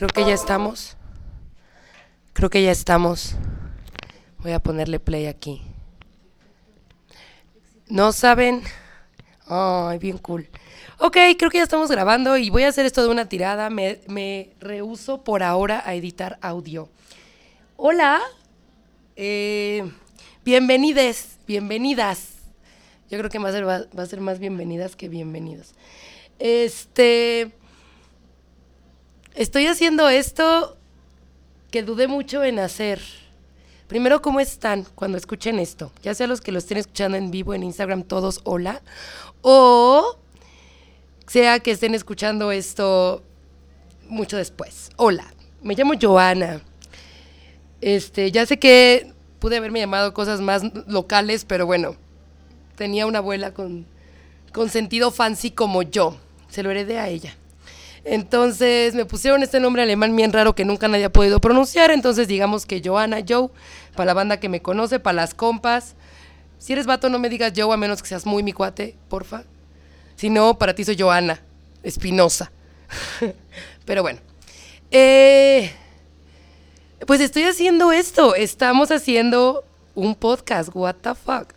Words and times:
Creo 0.00 0.08
que 0.08 0.24
ya 0.24 0.32
estamos. 0.32 0.96
Creo 2.32 2.48
que 2.48 2.62
ya 2.62 2.70
estamos. 2.70 3.34
Voy 4.38 4.52
a 4.52 4.58
ponerle 4.58 4.98
play 4.98 5.26
aquí. 5.26 5.60
No 7.86 8.10
saben. 8.12 8.62
Ay, 9.46 9.98
bien 9.98 10.16
cool. 10.16 10.48
Ok, 11.00 11.18
creo 11.38 11.50
que 11.50 11.58
ya 11.58 11.64
estamos 11.64 11.90
grabando 11.90 12.38
y 12.38 12.48
voy 12.48 12.62
a 12.62 12.68
hacer 12.68 12.86
esto 12.86 13.02
de 13.02 13.10
una 13.10 13.28
tirada. 13.28 13.68
Me, 13.68 14.00
me 14.06 14.54
rehuso 14.58 15.22
por 15.22 15.42
ahora 15.42 15.82
a 15.84 15.94
editar 15.94 16.38
audio. 16.40 16.88
Hola. 17.76 18.22
Eh, 19.16 19.84
bienvenides, 20.46 21.36
bienvenidas. 21.46 22.36
Yo 23.10 23.18
creo 23.18 23.28
que 23.28 23.38
va 23.38 23.50
a 23.50 24.06
ser 24.06 24.20
más 24.22 24.38
bienvenidas 24.38 24.96
que 24.96 25.10
bienvenidos. 25.10 25.74
Este. 26.38 27.52
Estoy 29.40 29.68
haciendo 29.68 30.10
esto 30.10 30.76
que 31.70 31.82
dudé 31.82 32.08
mucho 32.08 32.44
en 32.44 32.58
hacer. 32.58 33.00
Primero, 33.88 34.20
¿cómo 34.20 34.38
están 34.38 34.84
cuando 34.94 35.16
escuchen 35.16 35.58
esto? 35.58 35.90
Ya 36.02 36.12
sea 36.12 36.26
los 36.26 36.42
que 36.42 36.52
lo 36.52 36.58
estén 36.58 36.76
escuchando 36.76 37.16
en 37.16 37.30
vivo 37.30 37.54
en 37.54 37.62
Instagram, 37.62 38.02
todos, 38.02 38.42
hola. 38.44 38.82
O 39.40 40.18
sea 41.26 41.58
que 41.60 41.70
estén 41.70 41.94
escuchando 41.94 42.52
esto 42.52 43.22
mucho 44.10 44.36
después. 44.36 44.90
Hola, 44.96 45.32
me 45.62 45.74
llamo 45.74 45.94
Joana. 45.98 46.60
Este, 47.80 48.30
ya 48.32 48.44
sé 48.44 48.58
que 48.58 49.10
pude 49.38 49.56
haberme 49.56 49.80
llamado 49.80 50.12
cosas 50.12 50.42
más 50.42 50.64
locales, 50.86 51.46
pero 51.46 51.64
bueno, 51.64 51.96
tenía 52.76 53.06
una 53.06 53.20
abuela 53.20 53.54
con, 53.54 53.86
con 54.52 54.68
sentido 54.68 55.10
fancy 55.10 55.50
como 55.50 55.80
yo. 55.80 56.18
Se 56.50 56.62
lo 56.62 56.70
heredé 56.70 56.98
a 56.98 57.08
ella. 57.08 57.38
Entonces 58.04 58.94
me 58.94 59.04
pusieron 59.04 59.42
este 59.42 59.60
nombre 59.60 59.82
alemán 59.82 60.14
bien 60.16 60.32
raro 60.32 60.54
que 60.54 60.64
nunca 60.64 60.88
nadie 60.88 61.04
ha 61.04 61.12
podido 61.12 61.40
pronunciar. 61.40 61.90
Entonces 61.90 62.28
digamos 62.28 62.66
que 62.66 62.82
Joana 62.84 63.18
Joe, 63.26 63.48
para 63.94 64.06
la 64.06 64.14
banda 64.14 64.40
que 64.40 64.48
me 64.48 64.62
conoce, 64.62 65.00
para 65.00 65.16
las 65.16 65.34
compas. 65.34 65.94
Si 66.58 66.72
eres 66.72 66.86
vato, 66.86 67.08
no 67.08 67.18
me 67.18 67.28
digas 67.28 67.52
Joe 67.56 67.72
a 67.72 67.76
menos 67.76 68.02
que 68.02 68.08
seas 68.08 68.26
muy 68.26 68.42
mi 68.42 68.52
cuate, 68.52 68.96
porfa. 69.08 69.44
Si 70.16 70.28
no, 70.30 70.58
para 70.58 70.74
ti 70.74 70.84
soy 70.84 70.96
Joana 70.98 71.40
Espinosa. 71.82 72.52
Pero 73.84 74.02
bueno. 74.02 74.20
Eh, 74.90 75.70
pues 77.06 77.20
estoy 77.20 77.44
haciendo 77.44 77.92
esto. 77.92 78.34
Estamos 78.34 78.90
haciendo 78.90 79.64
un 79.94 80.14
podcast. 80.14 80.70
What 80.74 80.96
the 81.02 81.14
fuck. 81.14 81.54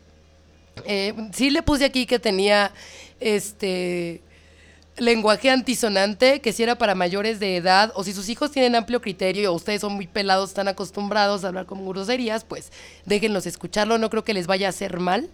Eh, 0.86 1.14
sí 1.33 1.49
le 1.49 1.61
puse 1.64 1.86
aquí 1.86 2.05
que 2.05 2.19
tenía 2.19 2.71
este 3.19 4.21
lenguaje 4.97 5.49
antisonante, 5.49 6.39
que 6.41 6.53
si 6.53 6.63
era 6.63 6.77
para 6.77 6.95
mayores 6.95 7.39
de 7.39 7.58
edad, 7.58 7.91
o 7.95 8.03
si 8.03 8.13
sus 8.13 8.30
hijos 8.30 8.52
tienen 8.52 8.75
amplio 8.75 9.02
criterio 9.02 9.52
o 9.52 9.55
ustedes 9.55 9.81
son 9.81 9.94
muy 9.94 10.08
pelados, 10.08 10.49
están 10.49 10.67
acostumbrados 10.67 11.44
a 11.44 11.47
hablar 11.47 11.66
con 11.66 11.86
groserías, 11.88 12.44
pues 12.44 12.72
déjenlos 13.05 13.45
escucharlo, 13.45 13.97
no 13.97 14.09
creo 14.09 14.23
que 14.23 14.33
les 14.33 14.47
vaya 14.47 14.67
a 14.67 14.69
hacer 14.69 14.99
mal. 14.99 15.30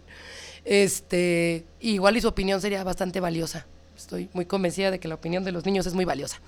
Este, 0.65 1.65
igual 1.79 2.17
y 2.17 2.21
su 2.21 2.27
opinión 2.27 2.61
sería 2.61 2.83
bastante 2.83 3.19
valiosa. 3.19 3.65
Estoy 3.97 4.29
muy 4.33 4.45
convencida 4.45 4.91
de 4.91 4.99
que 4.99 5.07
la 5.07 5.15
opinión 5.15 5.43
de 5.43 5.51
los 5.51 5.65
niños 5.65 5.85
es 5.85 5.93
muy 5.93 6.05
valiosa. 6.05 6.39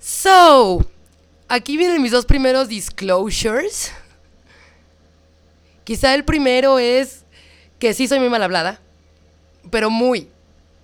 So, 0.00 0.86
aquí 1.48 1.76
vienen 1.76 2.00
mis 2.00 2.12
dos 2.12 2.24
primeros 2.24 2.68
disclosures. 2.68 3.92
Quizá 5.84 6.14
el 6.14 6.24
primero 6.24 6.78
es 6.78 7.24
que 7.78 7.92
sí 7.94 8.08
soy 8.08 8.18
muy 8.18 8.28
mal 8.28 8.42
hablada, 8.42 8.80
pero 9.70 9.90
muy. 9.90 10.28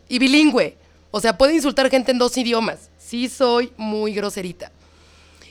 Y 0.08 0.18
bilingüe. 0.18 0.76
O 1.16 1.20
sea, 1.20 1.38
puedo 1.38 1.52
insultar 1.52 1.88
gente 1.90 2.10
en 2.10 2.18
dos 2.18 2.36
idiomas. 2.36 2.90
Sí 2.98 3.28
soy 3.28 3.70
muy 3.76 4.14
groserita. 4.14 4.72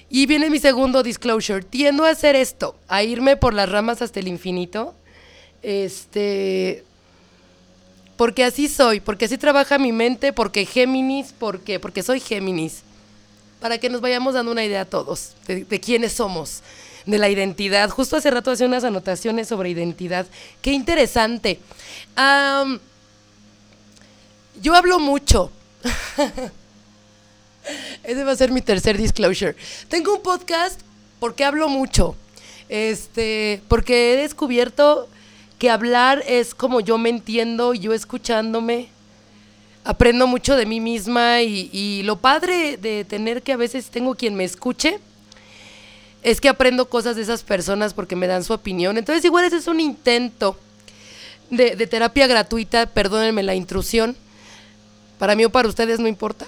Y 0.10 0.26
viene 0.26 0.50
mi 0.50 0.60
segundo 0.60 1.04
disclosure. 1.04 1.64
Tiendo 1.64 2.04
a 2.04 2.10
hacer 2.10 2.36
esto, 2.36 2.76
a 2.90 3.02
irme 3.02 3.38
por 3.38 3.54
las 3.54 3.70
ramas 3.70 4.02
hasta 4.02 4.20
el 4.20 4.28
infinito. 4.28 4.94
Este. 5.62 6.84
Porque 8.18 8.44
así 8.44 8.68
soy, 8.68 9.00
porque 9.00 9.24
así 9.24 9.38
trabaja 9.38 9.78
mi 9.78 9.94
mente, 9.94 10.34
porque 10.34 10.66
Géminis, 10.66 11.32
¿por 11.32 11.62
qué? 11.62 11.80
Porque 11.80 12.04
soy 12.04 12.20
Géminis. 12.20 12.82
Para 13.62 13.78
que 13.78 13.90
nos 13.90 14.02
vayamos 14.02 14.34
dando 14.34 14.52
una 14.52 14.66
idea 14.66 14.82
a 14.82 14.86
todos 14.86 15.32
de, 15.48 15.80
quiénes 15.80 16.12
somos, 16.12 16.62
de 17.06 17.18
la 17.18 17.30
identidad. 17.30 17.90
Justo 17.90 18.18
hace 18.18 18.30
rato 18.32 18.52
hacía 18.52 18.68
unas 18.68 18.84
anotaciones 18.84 19.48
sobre 19.48 19.70
identidad. 19.70 20.26
Qué 20.62 20.74
interesante. 20.74 21.62
Yo 24.62 24.76
hablo 24.76 25.00
mucho. 25.00 25.52
Ese 28.04 28.24
va 28.24 28.32
a 28.32 28.36
ser 28.36 28.52
mi 28.52 28.62
tercer 28.62 28.98
disclosure. 28.98 29.56
Tengo 29.88 30.16
un 30.16 30.22
podcast 30.22 30.80
porque 31.20 31.46
hablo 31.46 31.70
mucho. 31.70 32.16
Este, 32.70 33.62
porque 33.68 34.14
he 34.14 34.18
descubierto 34.18 35.08
que 35.60 35.70
hablar 35.70 36.24
es 36.28 36.56
como 36.56 36.82
yo 36.82 36.98
me 36.98 37.10
entiendo, 37.10 37.74
yo 37.74 37.94
escuchándome. 37.94 38.90
Aprendo 39.86 40.28
mucho 40.28 40.56
de 40.56 40.66
mí 40.66 40.80
misma 40.80 41.42
y, 41.42 42.04
lo 42.04 42.18
padre 42.18 42.78
de 42.78 43.04
tener 43.04 43.42
que 43.42 43.52
a 43.52 43.58
veces 43.58 43.90
tengo 43.90 44.16
quien 44.16 44.34
me 44.34 44.46
escuche 44.46 45.00
es 46.22 46.40
que 46.40 46.48
aprendo 46.48 46.88
cosas 46.88 47.18
de 47.18 47.22
esas 47.22 47.44
personas 47.44 47.94
porque 47.94 48.16
me 48.16 48.28
dan 48.28 48.46
su 48.46 48.54
opinión. 48.54 48.98
Entonces 48.98 49.26
igual 49.26 49.44
ese 49.44 49.58
es 49.58 49.68
un 49.68 49.82
intento 49.82 50.58
de, 51.50 51.76
de 51.76 51.86
terapia 51.86 52.28
gratuita, 52.28 52.86
perdónenme 52.86 53.44
la 53.44 53.56
intrusión 53.56 54.16
para 55.18 55.36
mí 55.36 55.46
o 55.46 55.50
para 55.50 55.68
ustedes 55.68 56.00
no 56.00 56.08
importa. 56.08 56.46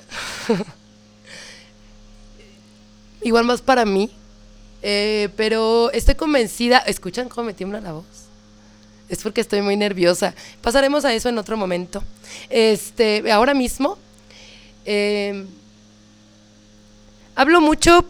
Igual 3.21 3.45
más 3.45 3.61
para 3.61 3.85
mí. 3.85 4.11
Eh, 4.81 5.29
pero 5.35 5.91
estoy 5.91 6.15
convencida. 6.15 6.77
¿Escuchan 6.79 7.29
cómo 7.29 7.47
me 7.47 7.53
tiembla 7.53 7.81
la 7.81 7.93
voz? 7.93 8.05
Es 9.09 9.23
porque 9.23 9.41
estoy 9.41 9.61
muy 9.61 9.75
nerviosa. 9.77 10.35
Pasaremos 10.61 11.05
a 11.05 11.13
eso 11.13 11.29
en 11.29 11.37
otro 11.37 11.57
momento. 11.57 12.03
Este, 12.49 13.31
ahora 13.31 13.53
mismo. 13.53 13.97
Eh, 14.85 15.45
hablo 17.35 17.61
mucho 17.61 18.05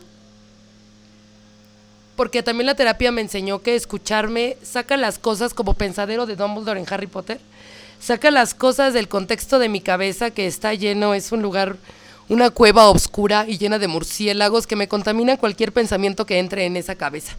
porque 2.16 2.44
también 2.44 2.66
la 2.66 2.76
terapia 2.76 3.12
me 3.12 3.22
enseñó 3.22 3.62
que 3.62 3.76
escucharme 3.76 4.58
saca 4.64 4.98
las 4.98 5.20
cosas 5.20 5.54
como 5.54 5.74
pensadero 5.74 6.26
de 6.26 6.36
Dumbledore 6.36 6.80
en 6.80 6.86
Harry 6.90 7.08
Potter 7.08 7.40
saca 8.00 8.32
las 8.32 8.54
cosas 8.54 8.94
del 8.94 9.08
contexto 9.08 9.60
de 9.60 9.70
mi 9.70 9.82
cabeza 9.82 10.32
que 10.32 10.48
está 10.48 10.74
lleno, 10.74 11.14
es 11.14 11.32
un 11.32 11.42
lugar, 11.42 11.78
una 12.30 12.50
cueva 12.50 12.90
oscura 12.90 13.46
y 13.48 13.58
llena 13.58 13.80
de 13.80 13.88
murciélagos 13.88 14.68
que 14.68 14.76
me 14.76 14.88
contamina 14.88 15.38
cualquier 15.38 15.72
pensamiento 15.72 16.26
que 16.26 16.40
entre 16.40 16.66
en 16.66 16.78
esa 16.78 16.96
cabeza. 16.96 17.34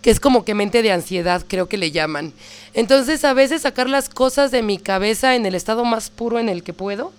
Que 0.00 0.10
es 0.10 0.20
como 0.20 0.44
que 0.44 0.54
mente 0.54 0.82
de 0.82 0.92
ansiedad, 0.92 1.44
creo 1.46 1.68
que 1.68 1.78
le 1.78 1.90
llaman. 1.90 2.32
Entonces, 2.74 3.24
a 3.24 3.34
veces 3.34 3.62
sacar 3.62 3.88
las 3.88 4.08
cosas 4.08 4.50
de 4.50 4.62
mi 4.62 4.78
cabeza 4.78 5.36
en 5.36 5.46
el 5.46 5.54
estado 5.54 5.84
más 5.84 6.10
puro 6.10 6.38
en 6.38 6.48
el 6.48 6.62
que 6.62 6.72
puedo, 6.72 7.12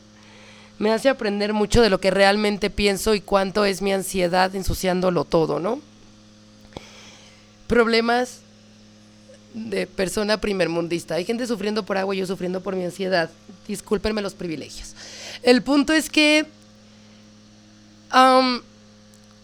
me 0.80 0.92
hace 0.92 1.10
aprender 1.10 1.54
mucho 1.54 1.82
de 1.82 1.90
lo 1.90 2.00
que 2.00 2.12
realmente 2.12 2.70
pienso 2.70 3.16
y 3.16 3.22
cuánto 3.22 3.64
es 3.66 3.82
mi 3.82 3.94
ansiedad 3.94 4.54
ensuciándolo 4.56 5.24
todo, 5.24 5.60
¿no? 5.60 5.80
Problemas 7.68 8.43
de 9.54 9.88
persona 9.88 10.40
primermundista. 10.40 11.16
Hay 11.16 11.26
gente 11.26 11.48
sufriendo 11.48 11.84
por 11.84 11.98
agua 11.98 12.16
yo 12.16 12.26
sufriendo 12.26 12.62
por 12.62 12.76
mi 12.76 12.86
ansiedad. 12.86 13.30
Discúlpenme 13.68 14.22
los 14.22 14.34
privilegios. 14.34 14.96
El 15.44 15.62
punto 15.62 15.94
es 15.94 16.10
que 16.10 16.46
um, 18.14 18.62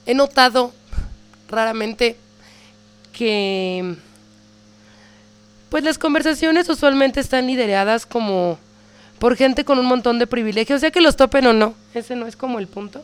he 0.06 0.14
notado 0.14 0.74
raramente 1.50 2.18
que 3.14 3.96
pues 5.70 5.84
las 5.84 5.98
conversaciones 5.98 6.68
usualmente 6.70 7.20
están 7.20 7.48
lideradas 7.48 8.06
como 8.06 8.58
por 9.20 9.36
gente 9.36 9.66
con 9.66 9.78
un 9.78 9.86
montón 9.86 10.18
de 10.18 10.26
privilegios, 10.26 10.82
sea 10.82 10.92
que 10.92 11.02
los 11.02 11.16
topen 11.16 11.46
o 11.48 11.54
no, 11.54 11.76
ese 11.94 12.16
no 12.16 12.26
es 12.26 12.36
como 12.36 12.60
el 12.60 12.68
punto. 12.68 13.04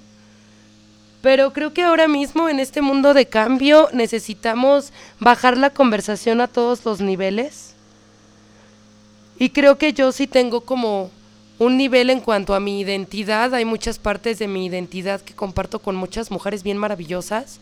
Pero 1.25 1.53
creo 1.53 1.73
que 1.73 1.81
ahora 1.81 2.07
mismo 2.07 2.49
en 2.49 2.59
este 2.59 2.83
mundo 2.83 3.15
de 3.15 3.25
cambio 3.25 3.89
necesitamos 3.91 4.93
bajar 5.19 5.57
la 5.57 5.71
conversación 5.71 6.39
a 6.39 6.47
todos 6.47 6.85
los 6.85 7.01
niveles. 7.01 7.73
Y 9.39 9.49
creo 9.49 9.79
que 9.79 9.91
yo 9.91 10.11
sí 10.11 10.27
tengo 10.27 10.61
como 10.61 11.09
un 11.57 11.77
nivel 11.77 12.11
en 12.11 12.19
cuanto 12.19 12.53
a 12.53 12.59
mi 12.59 12.79
identidad. 12.79 13.55
Hay 13.55 13.65
muchas 13.65 13.97
partes 13.97 14.37
de 14.37 14.47
mi 14.47 14.67
identidad 14.67 15.19
que 15.19 15.33
comparto 15.33 15.79
con 15.79 15.95
muchas 15.95 16.29
mujeres 16.29 16.61
bien 16.61 16.77
maravillosas. 16.77 17.59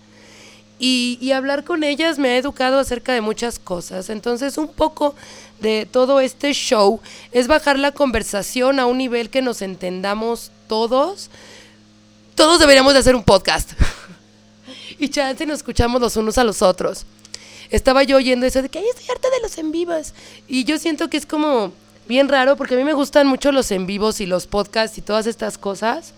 Y, 0.78 1.18
y, 1.22 1.32
hablar 1.32 1.64
con 1.64 1.86
ellas 1.86 2.20
me 2.20 2.32
ha 2.32 2.38
educado 2.38 2.80
acerca 2.80 3.14
de 3.14 3.22
muchas 3.22 3.60
cosas. 3.60 4.10
Entonces 4.10 4.58
un 4.58 4.68
poco 4.68 5.16
de 5.62 5.88
todo 5.90 6.20
este 6.20 6.52
show 6.52 7.00
es 7.32 7.48
bajar 7.48 7.80
la 7.80 7.94
conversación 7.94 8.82
a 8.82 8.88
un 8.88 8.98
nivel 8.98 9.30
que 9.30 9.42
nos 9.42 9.62
entendamos 9.62 10.52
todos 10.68 11.30
todos 12.36 12.60
deberíamos 12.60 12.94
de 12.94 13.00
hacer 13.00 13.16
un 13.16 13.24
podcast. 13.24 13.72
y 15.00 15.10
chance 15.10 15.46
nos 15.46 15.58
escuchamos 15.58 16.02
los 16.02 16.16
unos 16.18 16.38
a 16.38 16.44
los 16.44 16.62
otros. 16.62 17.06
Estaba 17.70 18.04
yo 18.04 18.18
oyendo 18.18 18.46
eso 18.46 18.62
de 18.62 18.70
que 18.70 18.80
Ay, 18.80 18.86
estoy 18.90 19.10
harta 19.10 19.30
de 19.30 19.42
los 19.42 19.58
en 19.58 19.72
vivos. 19.72 20.14
Y 20.48 20.64
yo 20.64 20.78
siento 20.78 21.10
que 21.10 21.18
es 21.18 21.26
como 21.26 21.74
bien 22.08 22.30
raro 22.30 22.56
porque 22.56 22.76
a 22.76 22.78
mí 22.78 22.84
me 22.84 22.94
gustan 22.94 23.28
mucho 23.28 23.52
los 23.52 23.72
en 23.72 23.88
vivos 23.88 24.20
y 24.22 24.26
los 24.26 24.48
podcasts 24.48 24.98
y 24.98 25.02
todas 25.02 25.26
estas 25.28 25.58
cosas. 25.58 26.14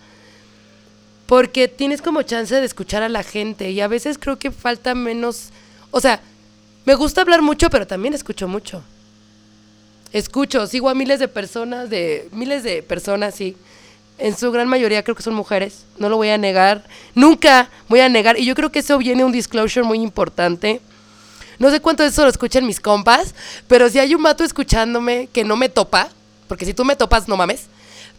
porque 1.26 1.66
tienes 1.66 2.02
como 2.02 2.22
chance 2.22 2.54
de 2.54 2.64
escuchar 2.64 3.02
a 3.02 3.08
la 3.08 3.22
gente 3.24 3.70
y 3.70 3.80
a 3.80 3.88
veces 3.88 4.16
creo 4.16 4.38
que 4.38 4.52
falta 4.52 4.94
menos, 4.94 5.48
o 5.90 6.00
sea, 6.00 6.20
me 6.84 6.94
gusta 6.94 7.20
hablar 7.22 7.42
mucho, 7.42 7.68
pero 7.68 7.84
también 7.86 8.14
escucho 8.14 8.46
mucho. 8.46 8.82
Escucho, 10.12 10.66
sigo 10.68 10.88
a 10.88 10.94
miles 10.94 11.18
de 11.18 11.26
personas, 11.26 11.90
de 11.90 12.28
miles 12.30 12.62
de 12.62 12.82
personas, 12.82 13.34
sí. 13.34 13.56
En 14.18 14.36
su 14.36 14.50
gran 14.50 14.68
mayoría 14.68 15.02
creo 15.02 15.14
que 15.14 15.22
son 15.22 15.34
mujeres, 15.34 15.84
no 15.98 16.08
lo 16.08 16.16
voy 16.16 16.30
a 16.30 16.38
negar. 16.38 16.84
Nunca 17.14 17.68
voy 17.88 18.00
a 18.00 18.08
negar, 18.08 18.38
y 18.38 18.44
yo 18.44 18.54
creo 18.54 18.72
que 18.72 18.78
eso 18.78 18.96
viene 18.98 19.24
un 19.24 19.32
disclosure 19.32 19.86
muy 19.86 20.00
importante. 20.00 20.80
No 21.58 21.70
sé 21.70 21.80
cuánto 21.80 22.02
de 22.02 22.10
eso 22.10 22.22
lo 22.22 22.30
escuchan 22.30 22.66
mis 22.66 22.80
compas, 22.80 23.34
pero 23.66 23.88
si 23.88 23.98
hay 23.98 24.14
un 24.14 24.22
mato 24.22 24.44
escuchándome 24.44 25.28
que 25.32 25.44
no 25.44 25.56
me 25.56 25.68
topa, 25.68 26.08
porque 26.48 26.64
si 26.64 26.74
tú 26.74 26.84
me 26.84 26.96
topas, 26.96 27.28
no 27.28 27.36
mames, 27.36 27.66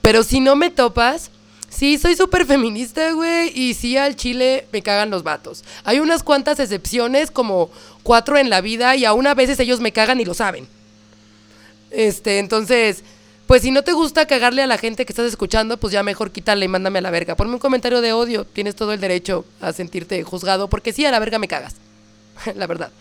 pero 0.02 0.24
si 0.24 0.40
no 0.40 0.56
me 0.56 0.70
topas, 0.70 1.32
Sí, 1.70 1.98
soy 1.98 2.16
súper 2.16 2.46
feminista, 2.46 3.12
güey. 3.12 3.52
Y 3.54 3.74
sí, 3.74 3.98
al 3.98 4.16
chile 4.16 4.68
me 4.72 4.82
cagan 4.82 5.10
los 5.10 5.24
vatos. 5.24 5.64
Hay 5.84 6.00
unas 6.00 6.24
cuantas 6.24 6.60
excepciones, 6.60 7.30
como 7.30 7.70
cuatro 8.04 8.38
en 8.38 8.50
la 8.50 8.62
vida, 8.62 8.96
y 8.96 9.06
aún 9.06 9.28
a 9.28 9.34
veces 9.34 9.60
ellos 9.60 9.80
me 9.80 9.92
cagan 9.92 10.20
y 10.20 10.26
lo 10.26 10.34
saben. 10.34 10.68
Este, 11.92 12.40
entonces, 12.40 13.04
pues 13.48 13.62
si 13.64 13.72
no 13.72 13.84
te 13.84 13.94
gusta 13.94 14.28
cagarle 14.28 14.62
a 14.62 14.68
la 14.68 14.78
gente 14.78 15.06
que 15.06 15.12
estás 15.12 15.26
escuchando, 15.26 15.78
pues 15.78 15.94
ya 15.94 16.04
mejor 16.04 16.32
quítale 16.32 16.66
y 16.66 16.68
mándame 16.68 17.00
a 17.00 17.02
la 17.02 17.12
verga. 17.12 17.36
Ponme 17.36 17.54
un 17.54 17.60
comentario 17.60 18.02
de 18.02 18.14
odio. 18.14 18.46
Tienes 18.46 18.76
todo 18.76 18.94
el 18.94 19.00
derecho 19.00 19.46
a 19.62 19.74
sentirte 19.74 20.22
juzgado, 20.24 20.70
porque 20.70 20.94
sí, 20.94 21.06
a 21.06 21.12
la 21.12 21.20
verga 21.20 21.40
me 21.40 21.48
cagas. 21.48 21.76
la 22.56 22.68
verdad. 22.68 22.92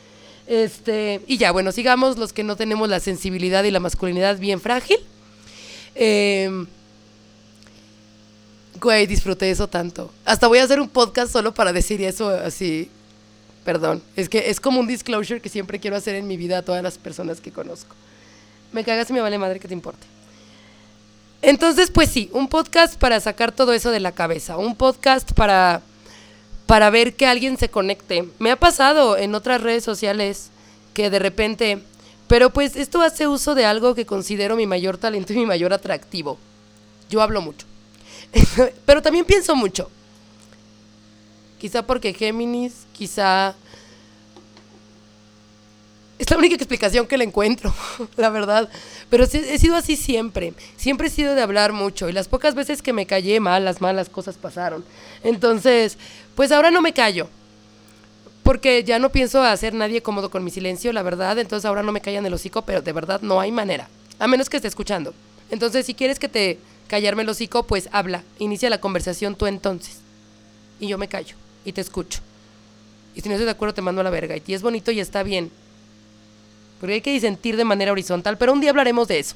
Este, 0.46 1.20
y 1.26 1.38
ya, 1.38 1.52
bueno, 1.52 1.72
sigamos 1.72 2.16
los 2.16 2.32
que 2.32 2.44
no 2.44 2.56
tenemos 2.56 2.88
la 2.88 3.00
sensibilidad 3.00 3.64
y 3.64 3.70
la 3.70 3.80
masculinidad 3.80 4.38
bien 4.38 4.60
frágil. 4.60 4.98
Eh 5.94 6.66
Güey, 8.80 9.06
disfruté 9.06 9.50
eso 9.50 9.68
tanto. 9.68 10.10
Hasta 10.24 10.48
voy 10.48 10.58
a 10.58 10.64
hacer 10.64 10.80
un 10.80 10.88
podcast 10.88 11.32
solo 11.32 11.54
para 11.54 11.72
decir 11.72 12.02
eso 12.02 12.28
así. 12.28 12.90
Perdón. 13.64 14.02
Es 14.16 14.28
que 14.28 14.50
es 14.50 14.60
como 14.60 14.80
un 14.80 14.86
disclosure 14.86 15.40
que 15.40 15.48
siempre 15.48 15.80
quiero 15.80 15.96
hacer 15.96 16.14
en 16.14 16.26
mi 16.26 16.36
vida 16.36 16.58
a 16.58 16.62
todas 16.62 16.82
las 16.82 16.98
personas 16.98 17.40
que 17.40 17.52
conozco. 17.52 17.94
Me 18.72 18.84
cagas 18.84 19.08
y 19.10 19.12
me 19.12 19.20
vale 19.20 19.38
madre 19.38 19.60
que 19.60 19.68
te 19.68 19.74
importe. 19.74 20.06
Entonces, 21.46 21.92
pues 21.92 22.10
sí, 22.10 22.28
un 22.32 22.48
podcast 22.48 22.96
para 22.96 23.20
sacar 23.20 23.52
todo 23.52 23.72
eso 23.72 23.92
de 23.92 24.00
la 24.00 24.10
cabeza. 24.10 24.56
Un 24.56 24.74
podcast 24.74 25.30
para, 25.30 25.80
para 26.66 26.90
ver 26.90 27.14
que 27.14 27.28
alguien 27.28 27.56
se 27.56 27.68
conecte. 27.68 28.28
Me 28.40 28.50
ha 28.50 28.56
pasado 28.56 29.16
en 29.16 29.32
otras 29.32 29.60
redes 29.60 29.84
sociales 29.84 30.50
que 30.92 31.08
de 31.08 31.20
repente... 31.20 31.84
Pero 32.26 32.50
pues 32.50 32.74
esto 32.74 33.00
hace 33.00 33.28
uso 33.28 33.54
de 33.54 33.64
algo 33.64 33.94
que 33.94 34.06
considero 34.06 34.56
mi 34.56 34.66
mayor 34.66 34.98
talento 34.98 35.32
y 35.32 35.36
mi 35.36 35.46
mayor 35.46 35.72
atractivo. 35.72 36.36
Yo 37.08 37.22
hablo 37.22 37.40
mucho. 37.40 37.64
Pero 38.84 39.00
también 39.00 39.24
pienso 39.24 39.54
mucho. 39.54 39.88
Quizá 41.60 41.86
porque 41.86 42.12
Géminis, 42.12 42.88
quizá... 42.92 43.54
Es 46.18 46.30
la 46.30 46.38
única 46.38 46.54
explicación 46.54 47.06
que 47.06 47.18
le 47.18 47.24
encuentro, 47.24 47.74
la 48.16 48.30
verdad. 48.30 48.70
Pero 49.10 49.24
he 49.24 49.58
sido 49.58 49.76
así 49.76 49.96
siempre. 49.96 50.54
Siempre 50.76 51.08
he 51.08 51.10
sido 51.10 51.34
de 51.34 51.42
hablar 51.42 51.72
mucho. 51.72 52.08
Y 52.08 52.12
las 52.12 52.28
pocas 52.28 52.54
veces 52.54 52.80
que 52.80 52.92
me 52.92 53.06
callé, 53.06 53.38
malas, 53.38 53.80
malas 53.80 54.08
cosas 54.08 54.36
pasaron. 54.36 54.84
Entonces, 55.22 55.98
pues 56.34 56.52
ahora 56.52 56.70
no 56.70 56.80
me 56.80 56.94
callo. 56.94 57.28
Porque 58.42 58.82
ya 58.84 58.98
no 58.98 59.10
pienso 59.10 59.42
hacer 59.42 59.74
nadie 59.74 60.02
cómodo 60.02 60.30
con 60.30 60.42
mi 60.42 60.50
silencio, 60.50 60.92
la 60.92 61.02
verdad. 61.02 61.38
Entonces 61.38 61.66
ahora 61.66 61.82
no 61.82 61.92
me 61.92 62.00
callan 62.00 62.24
el 62.24 62.32
hocico, 62.32 62.62
pero 62.62 62.80
de 62.80 62.92
verdad 62.92 63.20
no 63.20 63.40
hay 63.40 63.52
manera. 63.52 63.88
A 64.18 64.26
menos 64.26 64.48
que 64.48 64.56
esté 64.56 64.68
escuchando. 64.68 65.12
Entonces, 65.50 65.84
si 65.84 65.94
quieres 65.94 66.18
que 66.18 66.28
te 66.28 66.58
callarme 66.88 67.24
el 67.24 67.28
hocico, 67.28 67.64
pues 67.64 67.88
habla, 67.92 68.22
inicia 68.38 68.70
la 68.70 68.80
conversación 68.80 69.34
tú 69.34 69.46
entonces. 69.46 69.98
Y 70.80 70.88
yo 70.88 70.96
me 70.96 71.08
callo 71.08 71.34
y 71.64 71.72
te 71.72 71.80
escucho. 71.80 72.20
Y 73.14 73.20
si 73.20 73.28
no 73.28 73.34
estoy 73.34 73.46
de 73.46 73.52
acuerdo, 73.52 73.74
te 73.74 73.82
mando 73.82 74.00
a 74.00 74.04
la 74.04 74.10
verga. 74.10 74.36
Y 74.44 74.54
es 74.54 74.62
bonito 74.62 74.90
y 74.90 75.00
está 75.00 75.22
bien. 75.22 75.50
Porque 76.80 76.94
hay 76.94 77.00
que 77.00 77.12
disentir 77.12 77.56
de 77.56 77.64
manera 77.64 77.92
horizontal, 77.92 78.36
pero 78.38 78.52
un 78.52 78.60
día 78.60 78.70
hablaremos 78.70 79.08
de 79.08 79.18
eso. 79.18 79.34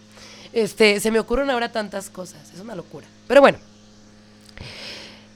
Este, 0.53 1.01
se 1.01 1.11
me 1.11 1.21
ocurren 1.21 1.51
ahora 1.51 1.71
tantas 1.71 2.11
cosas, 2.11 2.53
es 2.53 2.61
una 2.61 2.75
locura. 2.75 3.07
Pero 3.29 3.41
bueno, 3.41 3.59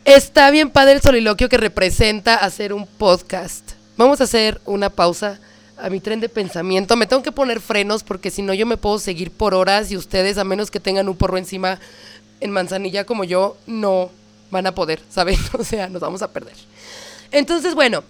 está 0.05 0.51
bien 0.51 0.71
padre 0.71 0.95
el 0.95 1.03
soliloquio 1.03 1.49
que 1.49 1.57
representa 1.57 2.37
hacer 2.37 2.73
un 2.73 2.87
podcast. 2.87 3.73
Vamos 3.97 4.21
a 4.21 4.25
hacer 4.25 4.61
una 4.65 4.91
pausa 4.91 5.39
a 5.77 5.89
mi 5.89 6.01
tren 6.01 6.21
de 6.21 6.29
pensamiento. 6.29 6.97
Me 6.97 7.07
tengo 7.07 7.23
que 7.23 7.33
poner 7.33 7.61
frenos 7.61 8.03
porque 8.03 8.31
si 8.31 8.43
no 8.43 8.55
yo 8.55 8.67
me 8.67 8.77
puedo 8.77 8.99
seguir 8.99 9.31
por 9.31 9.55
horas 9.55 9.91
y 9.91 9.97
ustedes, 9.97 10.39
a 10.39 10.45
menos 10.45 10.71
que 10.71 10.81
tengan 10.81 11.09
un 11.09 11.17
porro 11.17 11.39
encima 11.39 11.79
en 12.41 12.51
manzanilla 12.51 13.05
como 13.05 13.25
yo, 13.25 13.57
no 13.67 14.11
van 14.51 14.67
a 14.67 14.75
poder, 14.75 15.01
¿saben? 15.11 15.39
O 15.59 15.65
sea, 15.65 15.89
nos 15.89 16.03
vamos 16.03 16.23
a 16.23 16.33
perder. 16.33 16.55
Entonces, 17.31 17.75
bueno, 17.75 18.05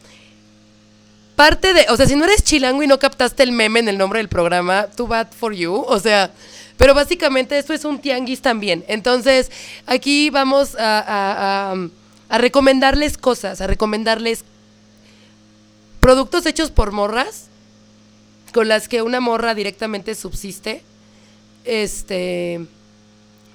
parte 1.37 1.75
de, 1.75 1.87
o 1.91 1.97
sea, 1.97 2.07
si 2.07 2.17
no 2.17 2.25
eres 2.25 2.45
chilango 2.45 2.83
y 2.83 2.87
no 2.87 2.99
captaste 2.99 3.43
el 3.43 3.53
meme 3.53 3.81
en 3.81 3.89
el 3.89 3.99
nombre 3.99 4.19
del 4.19 4.29
programa, 4.29 4.87
too 4.97 5.07
bad 5.07 5.29
for 5.33 5.53
you, 5.53 5.75
o 5.75 5.99
sea, 6.01 6.31
pero 6.77 6.95
básicamente 6.95 7.59
esto 7.59 7.73
es 7.73 7.85
un 7.85 8.01
tianguis 8.01 8.41
también. 8.41 8.85
Entonces, 8.89 9.51
aquí 9.87 10.31
vamos 10.31 10.77
a, 10.77 11.05
a, 11.07 11.77
a 12.29 12.39
recomendarles 12.39 13.17
cosas, 13.17 13.61
a 13.61 13.67
recomendarles 13.67 14.45
productos 16.01 16.47
hechos 16.47 16.71
por 16.71 16.93
morras 16.93 17.47
con 18.53 18.69
las 18.69 18.89
que 18.89 19.03
una 19.03 19.21
morra 19.21 19.55
directamente 19.55 20.15
subsiste. 20.15 20.83
Este, 21.65 22.67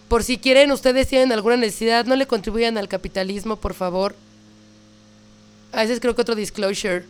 por 0.07 0.23
si 0.23 0.37
quieren, 0.37 0.71
ustedes 0.71 1.07
tienen 1.07 1.31
alguna 1.31 1.57
necesidad, 1.57 2.05
no 2.05 2.15
le 2.15 2.25
contribuyan 2.25 2.77
al 2.77 2.87
capitalismo, 2.87 3.55
por 3.57 3.73
favor. 3.73 4.15
A 5.71 5.81
veces 5.81 5.99
creo 5.99 6.15
que 6.15 6.21
otro 6.21 6.35
disclosure. 6.35 7.05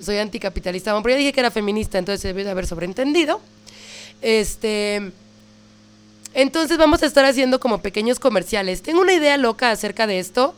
Soy 0.00 0.18
anticapitalista. 0.18 0.92
Bueno, 0.92 1.02
pero 1.02 1.14
ya 1.14 1.18
dije 1.18 1.32
que 1.32 1.40
era 1.40 1.50
feminista, 1.50 1.98
entonces 1.98 2.22
debe 2.22 2.44
de 2.44 2.50
haber 2.50 2.66
sobreentendido. 2.66 3.40
Este. 4.22 5.12
Entonces 6.34 6.76
vamos 6.76 7.02
a 7.02 7.06
estar 7.06 7.24
haciendo 7.24 7.60
como 7.60 7.80
pequeños 7.80 8.18
comerciales. 8.18 8.82
Tengo 8.82 9.00
una 9.00 9.14
idea 9.14 9.36
loca 9.38 9.70
acerca 9.70 10.06
de 10.06 10.18
esto 10.18 10.54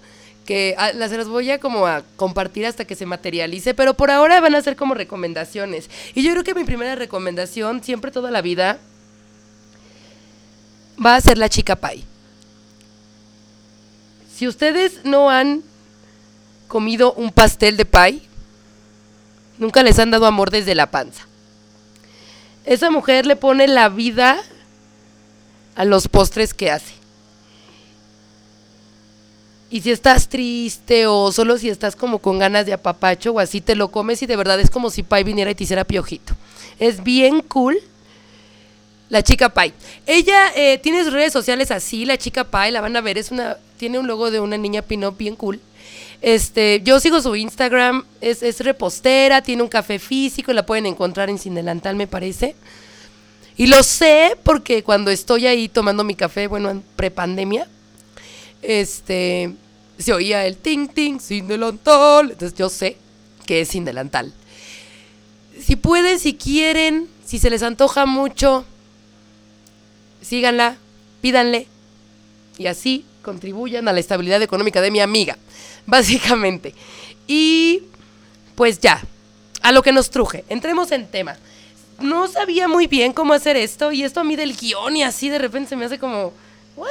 que 0.49 0.75
ah, 0.79 0.93
las 0.93 1.13
las 1.13 1.29
voy 1.29 1.51
a 1.51 1.61
como 1.61 1.87
a 1.87 2.03
compartir 2.17 2.65
hasta 2.65 2.87
que 2.87 2.97
se 2.97 3.05
materialice, 3.05 3.75
pero 3.75 3.93
por 3.93 4.11
ahora 4.11 4.41
van 4.41 4.55
a 4.55 4.63
ser 4.63 4.77
como 4.77 4.95
recomendaciones. 4.95 5.91
Y 6.15 6.23
yo 6.23 6.33
creo 6.33 6.43
que 6.43 6.55
mi 6.55 6.65
primera 6.65 6.95
recomendación, 6.95 7.85
siempre 7.85 8.11
toda 8.11 8.31
la 8.31 8.41
vida, 8.41 8.79
va 11.05 11.17
a 11.17 11.21
ser 11.21 11.37
la 11.37 11.51
chica 11.51 11.77
pie. 11.77 12.03
Si 14.35 14.49
ustedes 14.49 15.01
no 15.05 15.31
han 15.31 15.63
comido 16.67 17.13
un 17.13 17.31
pastel 17.31 17.77
de 17.77 17.85
pie, 17.85 18.23
nunca 19.59 19.83
les 19.83 19.99
han 19.99 20.11
dado 20.11 20.27
amor 20.27 20.51
desde 20.51 20.75
la 20.75 20.91
panza. 20.91 21.27
Esa 22.65 22.91
mujer 22.91 23.27
le 23.27 23.37
pone 23.37 23.67
la 23.67 23.89
vida 23.89 24.39
a 25.75 25.85
los 25.85 26.09
postres 26.09 26.55
que 26.55 26.71
hace. 26.71 26.99
Y 29.71 29.83
si 29.83 29.91
estás 29.91 30.29
triste 30.29 31.07
o 31.07 31.31
solo 31.31 31.59
si 31.59 31.69
estás 31.69 31.95
como 31.95 32.21
con 32.21 32.39
ganas 32.39 32.65
de 32.67 32.73
apapacho 32.73 33.33
o 33.33 33.39
así, 33.39 33.61
te 33.61 33.75
lo 33.75 33.89
comes 33.89 34.23
y 34.23 34.27
de 34.27 34.37
verdad 34.37 34.59
es 34.61 34.71
como 34.71 34.91
si 34.91 35.03
Pai 35.03 35.25
viniera 35.25 35.51
y 35.51 35.55
te 35.55 35.65
hiciera 35.65 35.85
piojito. 35.85 36.35
Es 36.79 37.03
bien 37.03 37.43
cool. 37.43 37.79
La 39.11 39.23
chica 39.23 39.49
Pai. 39.51 39.73
Ella 40.07 40.53
eh, 40.55 40.79
tiene 40.79 41.05
sus 41.05 41.13
redes 41.13 41.33
sociales 41.33 41.71
así, 41.71 42.05
la 42.05 42.19
chica 42.19 42.45
Pai, 42.45 42.71
la 42.71 42.81
van 42.81 42.97
a 42.97 43.01
ver, 43.01 43.17
es 43.17 43.31
una, 43.31 43.57
tiene 43.79 43.99
un 43.99 44.07
logo 44.07 44.31
de 44.31 44.41
una 44.41 44.59
niña 44.59 44.83
pin 44.83 45.05
bien 45.17 45.37
cool. 45.37 45.61
Este, 46.21 46.81
yo 46.85 46.99
sigo 46.99 47.21
su 47.23 47.37
Instagram, 47.37 48.05
es, 48.21 48.43
es 48.43 48.61
repostera, 48.61 49.43
tiene 49.43 49.63
un 49.63 49.69
café 49.69 49.99
físico, 49.99 50.53
la 50.53 50.67
pueden 50.67 50.87
encontrar 50.87 51.31
en 51.31 51.39
Sin 51.39 51.55
Delantal, 51.55 51.97
me 51.97 52.07
parece. 52.07 52.57
Y 53.57 53.67
lo 53.67 53.83
sé 53.83 54.37
porque 54.43 54.83
cuando 54.83 55.11
estoy 55.11 55.47
ahí 55.47 55.69
tomando 55.69 56.05
mi 56.05 56.15
café, 56.15 56.47
bueno, 56.47 56.71
en 56.71 56.83
prepandemia, 56.97 57.69
este, 58.63 59.53
se 59.99 60.13
oía 60.13 60.47
el 60.47 60.57
ting 60.57 60.89
ting 60.89 61.19
sin 61.21 61.49
delantal. 61.49 62.31
Entonces 62.31 62.57
yo 62.57 62.69
sé 62.69 62.97
que 63.47 63.63
es 63.63 63.69
sin 63.69 63.85
delantal. 63.85 64.33
Si 65.61 65.75
pueden, 65.75 66.21
si 66.21 66.35
quieren, 66.35 67.09
si 67.25 67.39
se 67.39 67.51
les 67.51 67.63
antoja 67.63 68.07
mucho, 68.07 68.65
síganla, 70.23 70.77
pídanle 71.21 71.67
y 72.59 72.67
así 72.67 73.05
contribuyan 73.23 73.89
a 73.89 73.93
la 73.93 74.01
estabilidad 74.01 74.43
económica 74.43 74.81
de 74.81 74.91
mi 74.91 75.01
amiga, 75.01 75.37
básicamente. 75.87 76.75
Y 77.27 77.83
pues 78.55 78.81
ya, 78.81 79.03
a 79.63 79.73
lo 79.73 79.83
que 79.83 79.93
nos 79.93 80.11
truje, 80.11 80.45
entremos 80.49 80.93
en 80.93 81.07
tema. 81.07 81.37
No 82.01 82.29
sabía 82.29 82.69
muy 82.69 82.87
bien 82.87 83.13
cómo 83.13 83.33
hacer 83.35 83.57
esto 83.57 83.91
y 83.93 84.05
esto 84.05 84.21
a 84.21 84.25
mí 84.25 84.37
del 84.37 84.57
guion 84.57 84.97
y 84.97 85.03
así 85.03 85.29
de 85.29 85.39
repente 85.39 85.71
se 85.71 85.77
me 85.77 85.85
hace 85.85 85.99
como, 85.99 86.33
¿what? 86.77 86.89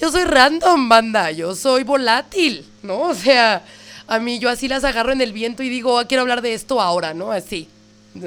yo 0.00 0.10
soy 0.10 0.24
random, 0.24 0.88
banda, 0.88 1.30
yo 1.30 1.54
soy 1.54 1.82
volátil, 1.82 2.64
¿no? 2.82 3.00
O 3.00 3.14
sea, 3.14 3.62
a 4.06 4.18
mí 4.18 4.38
yo 4.38 4.48
así 4.48 4.68
las 4.68 4.84
agarro 4.84 5.12
en 5.12 5.20
el 5.20 5.32
viento 5.32 5.62
y 5.62 5.68
digo, 5.68 5.98
ah, 5.98 6.06
quiero 6.06 6.22
hablar 6.22 6.42
de 6.42 6.54
esto 6.54 6.80
ahora, 6.80 7.14
¿no? 7.14 7.32
Así, 7.32 7.68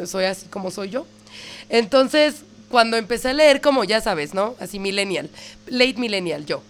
soy 0.06 0.25
así 0.25 0.48
como 0.48 0.72
soy 0.72 0.89
yo. 0.89 1.06
Entonces, 1.70 2.44
cuando 2.71 2.97
empecé 2.97 3.29
a 3.29 3.33
leer, 3.33 3.61
como 3.61 3.83
ya 3.83 4.01
sabes, 4.01 4.33
¿no? 4.33 4.55
Así 4.59 4.79
millennial, 4.79 5.29
late 5.67 5.95
millennial, 5.97 6.45
yo. 6.45 6.63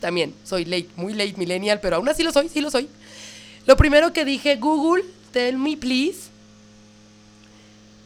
también 0.00 0.34
soy 0.44 0.66
late, 0.66 0.88
muy 0.96 1.14
late 1.14 1.34
millennial, 1.38 1.80
pero 1.80 1.96
aún 1.96 2.08
así 2.08 2.22
lo 2.22 2.32
soy, 2.32 2.50
sí 2.50 2.60
lo 2.60 2.70
soy. 2.70 2.88
Lo 3.64 3.76
primero 3.76 4.12
que 4.12 4.26
dije, 4.26 4.56
Google, 4.56 5.04
tell 5.32 5.56
me 5.56 5.76
please, 5.76 6.28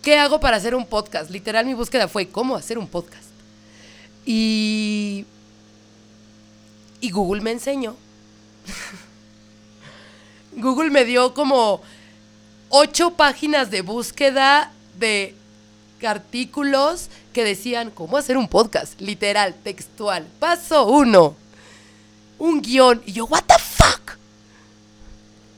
¿qué 0.03 0.17
hago 0.17 0.39
para 0.39 0.59
hacer 0.59 0.75
un 0.77 0.87
podcast? 0.87 1.31
Literal 1.31 1.67
mi 1.67 1.75
búsqueda 1.75 2.07
fue, 2.07 2.29
¿cómo 2.29 2.55
hacer 2.55 2.79
un 2.79 2.87
podcast? 2.87 3.29
Y, 4.25 5.25
y 7.01 7.11
Google 7.11 7.43
me 7.43 7.51
enseñó. 7.51 7.97
Google 10.57 10.91
me 10.91 11.05
dio 11.05 11.35
como 11.35 11.83
ocho 12.69 13.11
páginas 13.13 13.71
de 13.71 13.83
búsqueda 13.83 14.73
de 14.99 15.35
artículos 16.03 17.09
que 17.33 17.45
decían 17.45 17.91
cómo 17.91 18.17
hacer 18.17 18.37
un 18.37 18.49
podcast, 18.49 19.01
literal, 19.01 19.55
textual. 19.63 20.27
Paso 20.39 20.87
uno, 20.87 21.35
un 22.39 22.61
guion. 22.63 23.03
Y 23.07 23.13
yo, 23.13 23.27
¿What 23.27 23.45
the 23.47 23.59
fuck? 23.59 24.17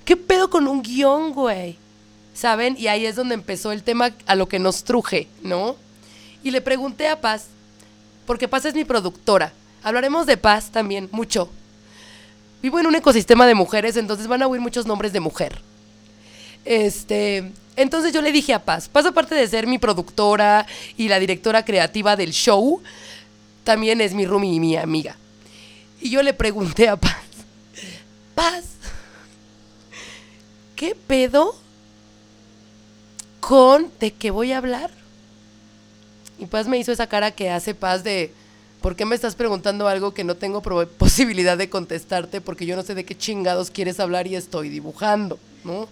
¿Qué 0.05 0.17
pedo 0.17 0.51
con 0.51 0.67
un 0.67 0.83
guion, 0.83 1.33
güey? 1.33 1.77
¿Saben? 2.35 2.77
Y 2.79 2.87
ahí 2.87 3.07
es 3.07 3.17
donde 3.17 3.35
empezó 3.35 3.73
el 3.73 3.83
tema 3.83 4.11
a 4.27 4.35
lo 4.35 4.49
que 4.49 4.59
nos 4.59 4.85
truje, 4.85 5.29
¿no? 5.43 5.77
Y 6.43 6.51
le 6.51 6.61
pregunté 6.61 7.09
a 7.09 7.21
Paz, 7.21 7.47
porque 8.27 8.49
Paz 8.49 8.65
es 8.65 8.75
mi 8.75 8.85
productora. 8.85 9.53
Hablaremos 9.83 10.27
de 10.27 10.37
Paz 10.37 10.71
también, 10.71 11.09
mucho. 11.13 11.51
Vivo 12.63 12.79
en 12.79 12.87
un 12.87 12.95
ecosistema 12.95 13.47
de 13.47 13.55
mujeres, 13.55 13.97
entonces 13.97 14.27
van 14.27 14.43
a 14.43 14.47
oír 14.47 14.61
muchos 14.61 14.87
nombres 14.87 15.13
de 15.13 15.21
mujer. 15.21 15.61
Este, 16.65 17.53
entonces 17.77 18.13
yo 18.13 18.23
le 18.23 18.33
dije 18.33 18.53
a 18.53 18.65
Paz, 18.65 18.89
Paz 18.89 19.07
aparte 19.07 19.35
de 19.35 19.47
ser 19.47 19.67
mi 19.67 19.79
productora 19.79 20.67
y 20.97 21.09
la 21.09 21.19
directora 21.19 21.65
creativa 21.65 22.17
del 22.17 22.33
show, 22.33 22.83
también 23.65 24.01
es 24.01 24.15
mi 24.15 24.27
roomie 24.27 24.55
y 24.55 24.61
mi 24.61 24.77
amiga. 24.77 25.17
Y 26.01 26.11
yo 26.11 26.23
le 26.23 26.35
pregunté 26.35 26.89
a 26.89 26.97
Paz, 26.97 27.17
Paz, 28.35 28.65
¿qué 30.77 30.95
pedo 30.95 31.55
con 33.41 33.91
de 34.01 34.13
qué 34.13 34.31
voy 34.31 34.53
a 34.53 34.59
hablar? 34.59 34.91
Y 36.39 36.47
Paz 36.47 36.67
me 36.69 36.79
hizo 36.79 36.91
esa 36.93 37.07
cara 37.07 37.33
que 37.33 37.51
hace 37.51 37.75
Paz 37.75 38.03
de, 38.03 38.33
¿por 38.81 38.97
qué 38.97 39.05
me 39.05 39.15
estás 39.15 39.35
preguntando 39.35 39.89
algo 39.89 40.15
que 40.15 40.25
no 40.25 40.37
tengo 40.37 40.63
posibilidad 40.63 41.59
de 41.59 41.69
contestarte? 41.69 42.41
Porque 42.41 42.65
yo 42.65 42.77
no 42.77 42.83
sé 42.83 42.95
de 42.95 43.05
qué 43.05 43.17
chingados 43.17 43.71
quieres 43.71 44.01
hablar 44.01 44.27
y 44.27 44.37
estoy 44.37 44.71
dibujando, 44.71 45.39
¿no? 45.65 45.87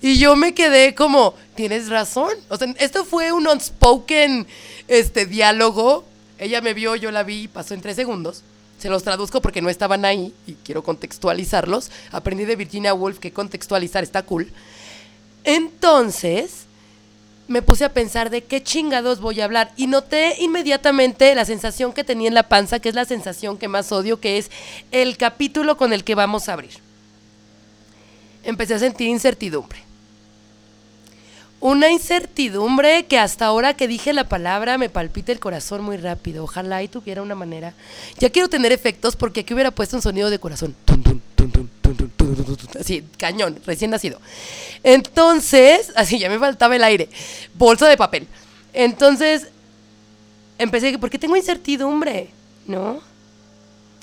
Y 0.00 0.18
yo 0.18 0.36
me 0.36 0.54
quedé 0.54 0.94
como, 0.94 1.34
tienes 1.54 1.88
razón. 1.88 2.30
O 2.48 2.56
sea, 2.56 2.72
esto 2.78 3.04
fue 3.04 3.32
un 3.32 3.46
unspoken 3.46 4.46
este, 4.88 5.26
diálogo. 5.26 6.04
Ella 6.38 6.60
me 6.60 6.74
vio, 6.74 6.96
yo 6.96 7.10
la 7.10 7.22
vi 7.22 7.48
pasó 7.48 7.74
en 7.74 7.80
tres 7.80 7.96
segundos. 7.96 8.42
Se 8.78 8.90
los 8.90 9.02
traduzco 9.02 9.40
porque 9.40 9.62
no 9.62 9.70
estaban 9.70 10.04
ahí 10.04 10.34
y 10.46 10.52
quiero 10.64 10.82
contextualizarlos. 10.82 11.90
Aprendí 12.12 12.44
de 12.44 12.56
Virginia 12.56 12.92
Woolf 12.92 13.18
que 13.18 13.32
contextualizar 13.32 14.04
está 14.04 14.22
cool. 14.22 14.52
Entonces, 15.44 16.66
me 17.48 17.62
puse 17.62 17.84
a 17.84 17.92
pensar 17.92 18.28
de 18.30 18.44
qué 18.44 18.62
chingados 18.62 19.20
voy 19.20 19.40
a 19.40 19.44
hablar 19.44 19.72
y 19.76 19.86
noté 19.86 20.34
inmediatamente 20.40 21.34
la 21.34 21.44
sensación 21.44 21.92
que 21.92 22.04
tenía 22.04 22.28
en 22.28 22.34
la 22.34 22.48
panza, 22.48 22.80
que 22.80 22.88
es 22.88 22.94
la 22.94 23.04
sensación 23.04 23.56
que 23.56 23.68
más 23.68 23.92
odio, 23.92 24.20
que 24.20 24.38
es 24.38 24.50
el 24.90 25.16
capítulo 25.16 25.76
con 25.76 25.92
el 25.92 26.04
que 26.04 26.14
vamos 26.14 26.48
a 26.48 26.54
abrir. 26.54 26.85
Empecé 28.46 28.74
a 28.74 28.78
sentir 28.78 29.08
incertidumbre 29.08 29.86
una 31.60 31.90
incertidumbre 31.90 33.06
que 33.06 33.18
hasta 33.18 33.46
ahora 33.46 33.74
que 33.74 33.88
dije 33.88 34.12
la 34.12 34.28
palabra 34.28 34.78
me 34.78 34.88
palpita 34.88 35.32
el 35.32 35.40
corazón 35.40 35.82
muy 35.82 35.96
rápido. 35.96 36.44
Ojalá 36.44 36.82
y 36.82 36.88
tuviera 36.88 37.22
una 37.22 37.34
manera. 37.34 37.74
Ya 38.18 38.30
quiero 38.30 38.48
tener 38.48 38.72
efectos 38.72 39.16
porque 39.16 39.40
aquí 39.40 39.54
hubiera 39.54 39.70
puesto 39.70 39.96
un 39.96 40.02
sonido 40.02 40.30
de 40.30 40.38
corazón. 40.38 40.76
Así, 42.78 43.02
cañón, 43.18 43.58
recién 43.64 43.90
nacido. 43.90 44.20
Entonces, 44.82 45.92
así 45.96 46.18
ya 46.18 46.28
me 46.28 46.38
faltaba 46.38 46.76
el 46.76 46.84
aire. 46.84 47.08
Bolsa 47.54 47.88
de 47.88 47.96
papel. 47.96 48.28
Entonces, 48.72 49.48
empecé, 50.58 50.98
¿por 50.98 51.08
qué 51.10 51.18
tengo 51.18 51.36
incertidumbre? 51.36 52.28
¿No? 52.66 53.00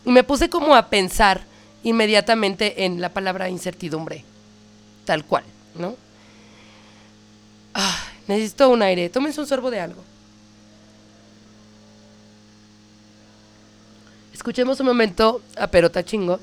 Y 0.05 0.11
me 0.11 0.23
puse 0.23 0.49
como 0.49 0.75
a 0.75 0.89
pensar 0.89 1.45
inmediatamente 1.83 2.83
en 2.83 2.99
la 2.99 3.09
palabra 3.09 3.47
incertidumbre. 3.47 4.25
Tal 5.05 5.25
cual, 5.25 5.43
¿no? 5.75 5.95
Ah, 7.73 8.03
necesito 8.27 8.69
un 8.69 8.81
aire. 8.81 9.09
Tómense 9.09 9.39
un 9.39 9.47
sorbo 9.47 9.71
de 9.71 9.79
algo. 9.79 10.03
Escuchemos 14.33 14.79
un 14.79 14.85
momento 14.87 15.41
a 15.57 15.67
Perota 15.67 16.03
Chingo. 16.03 16.39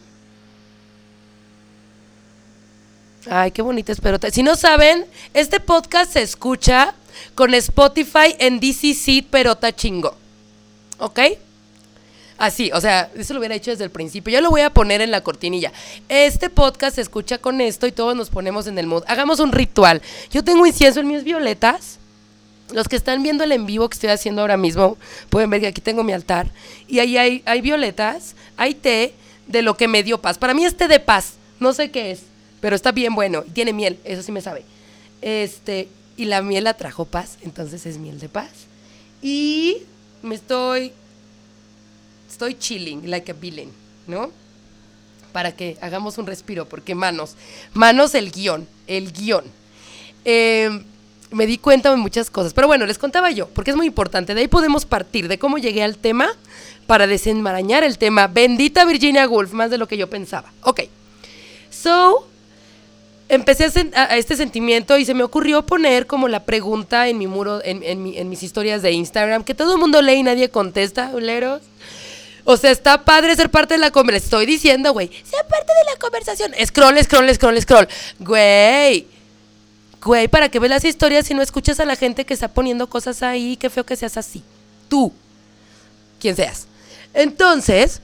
Ay, 3.28 3.50
qué 3.50 3.62
bonita 3.62 3.92
es 3.92 4.00
Perota. 4.00 4.30
Si 4.30 4.42
no 4.42 4.56
saben, 4.56 5.04
este 5.34 5.60
podcast 5.60 6.12
se 6.12 6.22
escucha 6.22 6.94
con 7.34 7.52
Spotify 7.54 8.34
en 8.38 8.60
DCC 8.60 9.24
Perota 9.28 9.74
Chingo. 9.74 10.14
¿Ok? 10.98 11.20
Así, 12.40 12.70
o 12.72 12.80
sea, 12.80 13.10
eso 13.14 13.34
lo 13.34 13.40
hubiera 13.40 13.54
hecho 13.54 13.70
desde 13.70 13.84
el 13.84 13.90
principio. 13.90 14.32
Yo 14.32 14.40
lo 14.40 14.48
voy 14.48 14.62
a 14.62 14.70
poner 14.70 15.02
en 15.02 15.10
la 15.10 15.20
cortinilla. 15.20 15.72
Este 16.08 16.48
podcast 16.48 16.94
se 16.94 17.02
escucha 17.02 17.36
con 17.36 17.60
esto 17.60 17.86
y 17.86 17.92
todos 17.92 18.16
nos 18.16 18.30
ponemos 18.30 18.66
en 18.66 18.78
el 18.78 18.86
mood. 18.86 19.04
Hagamos 19.08 19.40
un 19.40 19.52
ritual. 19.52 20.00
Yo 20.30 20.42
tengo 20.42 20.64
incienso 20.64 21.00
en 21.00 21.08
mis 21.08 21.22
violetas. 21.22 21.98
Los 22.72 22.88
que 22.88 22.96
están 22.96 23.22
viendo 23.22 23.44
el 23.44 23.52
en 23.52 23.66
vivo 23.66 23.90
que 23.90 23.94
estoy 23.94 24.08
haciendo 24.08 24.40
ahora 24.40 24.56
mismo 24.56 24.96
pueden 25.28 25.50
ver 25.50 25.60
que 25.60 25.66
aquí 25.66 25.82
tengo 25.82 26.02
mi 26.02 26.14
altar. 26.14 26.50
Y 26.88 27.00
ahí 27.00 27.18
hay, 27.44 27.60
violetas, 27.60 28.34
hay 28.56 28.72
té 28.72 29.12
de 29.46 29.60
lo 29.60 29.76
que 29.76 29.86
me 29.86 30.02
dio 30.02 30.16
paz. 30.16 30.38
Para 30.38 30.54
mí 30.54 30.64
es 30.64 30.74
té 30.74 30.88
de 30.88 30.98
paz. 30.98 31.34
No 31.58 31.74
sé 31.74 31.90
qué 31.90 32.10
es, 32.10 32.22
pero 32.62 32.74
está 32.74 32.90
bien 32.90 33.14
bueno. 33.14 33.44
Y 33.46 33.50
tiene 33.50 33.74
miel, 33.74 33.98
eso 34.02 34.22
sí 34.22 34.32
me 34.32 34.40
sabe. 34.40 34.64
Este, 35.20 35.88
y 36.16 36.24
la 36.24 36.40
miel 36.40 36.64
la 36.64 36.72
trajo 36.72 37.04
paz, 37.04 37.36
entonces 37.42 37.84
es 37.84 37.98
miel 37.98 38.18
de 38.18 38.30
paz. 38.30 38.48
Y 39.20 39.82
me 40.22 40.36
estoy 40.36 40.94
estoy 42.30 42.56
chilling 42.56 43.10
like 43.10 43.30
a 43.30 43.34
villain, 43.34 43.70
¿no? 44.06 44.30
Para 45.32 45.52
que 45.52 45.76
hagamos 45.80 46.16
un 46.18 46.26
respiro, 46.26 46.66
porque 46.66 46.94
manos, 46.94 47.34
manos 47.74 48.14
el 48.14 48.30
guion, 48.30 48.66
el 48.86 49.12
guion. 49.12 49.44
Em, 50.24 50.84
me 51.30 51.46
di 51.46 51.58
cuenta 51.58 51.90
de 51.90 51.96
muchas 51.96 52.30
cosas, 52.30 52.52
pero 52.52 52.66
bueno, 52.66 52.86
les 52.86 52.98
contaba 52.98 53.30
yo, 53.30 53.48
porque 53.48 53.70
es 53.70 53.76
muy 53.76 53.86
importante. 53.86 54.34
De 54.34 54.40
ahí 54.40 54.48
podemos 54.48 54.84
partir, 54.86 55.28
de 55.28 55.38
cómo 55.38 55.58
llegué 55.58 55.82
al 55.82 55.96
tema 55.96 56.28
para 56.86 57.06
desenmarañar 57.06 57.84
el 57.84 57.98
tema. 57.98 58.26
Bendita 58.26 58.84
Virginia 58.84 59.28
Woolf, 59.28 59.52
más 59.52 59.70
de 59.70 59.78
lo 59.78 59.86
que 59.86 59.96
yo 59.96 60.08
pensaba. 60.08 60.52
Ok. 60.62 60.82
So, 61.70 62.26
empecé 63.28 63.70
a, 63.94 64.16
este 64.16 64.36
sentimiento 64.36 64.98
y 64.98 65.04
se 65.04 65.14
me 65.14 65.22
ocurrió 65.22 65.64
poner 65.64 66.06
como 66.06 66.26
la 66.26 66.44
pregunta 66.44 67.08
en 67.08 67.18
mi 67.18 67.28
muro, 67.28 67.60
en, 67.64 67.82
en 67.84 68.28
mis 68.28 68.42
historias 68.42 68.82
de 68.82 68.90
Instagram, 68.92 69.44
que 69.44 69.54
todo 69.54 69.74
el 69.74 69.78
mundo 69.78 70.02
lee 70.02 70.14
y 70.14 70.22
nadie 70.24 70.48
contesta, 70.50 71.12
uleros. 71.14 71.62
O 72.44 72.56
sea, 72.56 72.70
está 72.70 73.04
padre 73.04 73.34
ser 73.36 73.50
parte 73.50 73.74
de 73.74 73.78
la 73.78 73.90
conversación. 73.90 74.24
Estoy 74.24 74.46
diciendo, 74.46 74.92
güey, 74.92 75.08
sea 75.08 75.46
parte 75.46 75.72
de 75.72 75.92
la 75.92 75.98
conversación. 75.98 76.52
Scroll, 76.64 77.02
scroll, 77.02 77.34
scroll, 77.34 77.60
scroll. 77.60 77.88
Güey. 78.18 79.06
Güey, 80.02 80.28
¿para 80.28 80.48
que 80.48 80.58
veas 80.58 80.70
las 80.70 80.84
historias 80.84 81.26
si 81.26 81.34
no 81.34 81.42
escuchas 81.42 81.78
a 81.80 81.84
la 81.84 81.96
gente 81.96 82.24
que 82.24 82.32
está 82.32 82.48
poniendo 82.48 82.88
cosas 82.88 83.22
ahí? 83.22 83.56
Qué 83.56 83.68
feo 83.68 83.84
que 83.84 83.96
seas 83.96 84.16
así. 84.16 84.42
Tú. 84.88 85.12
Quien 86.18 86.36
seas. 86.36 86.66
Entonces, 87.12 88.00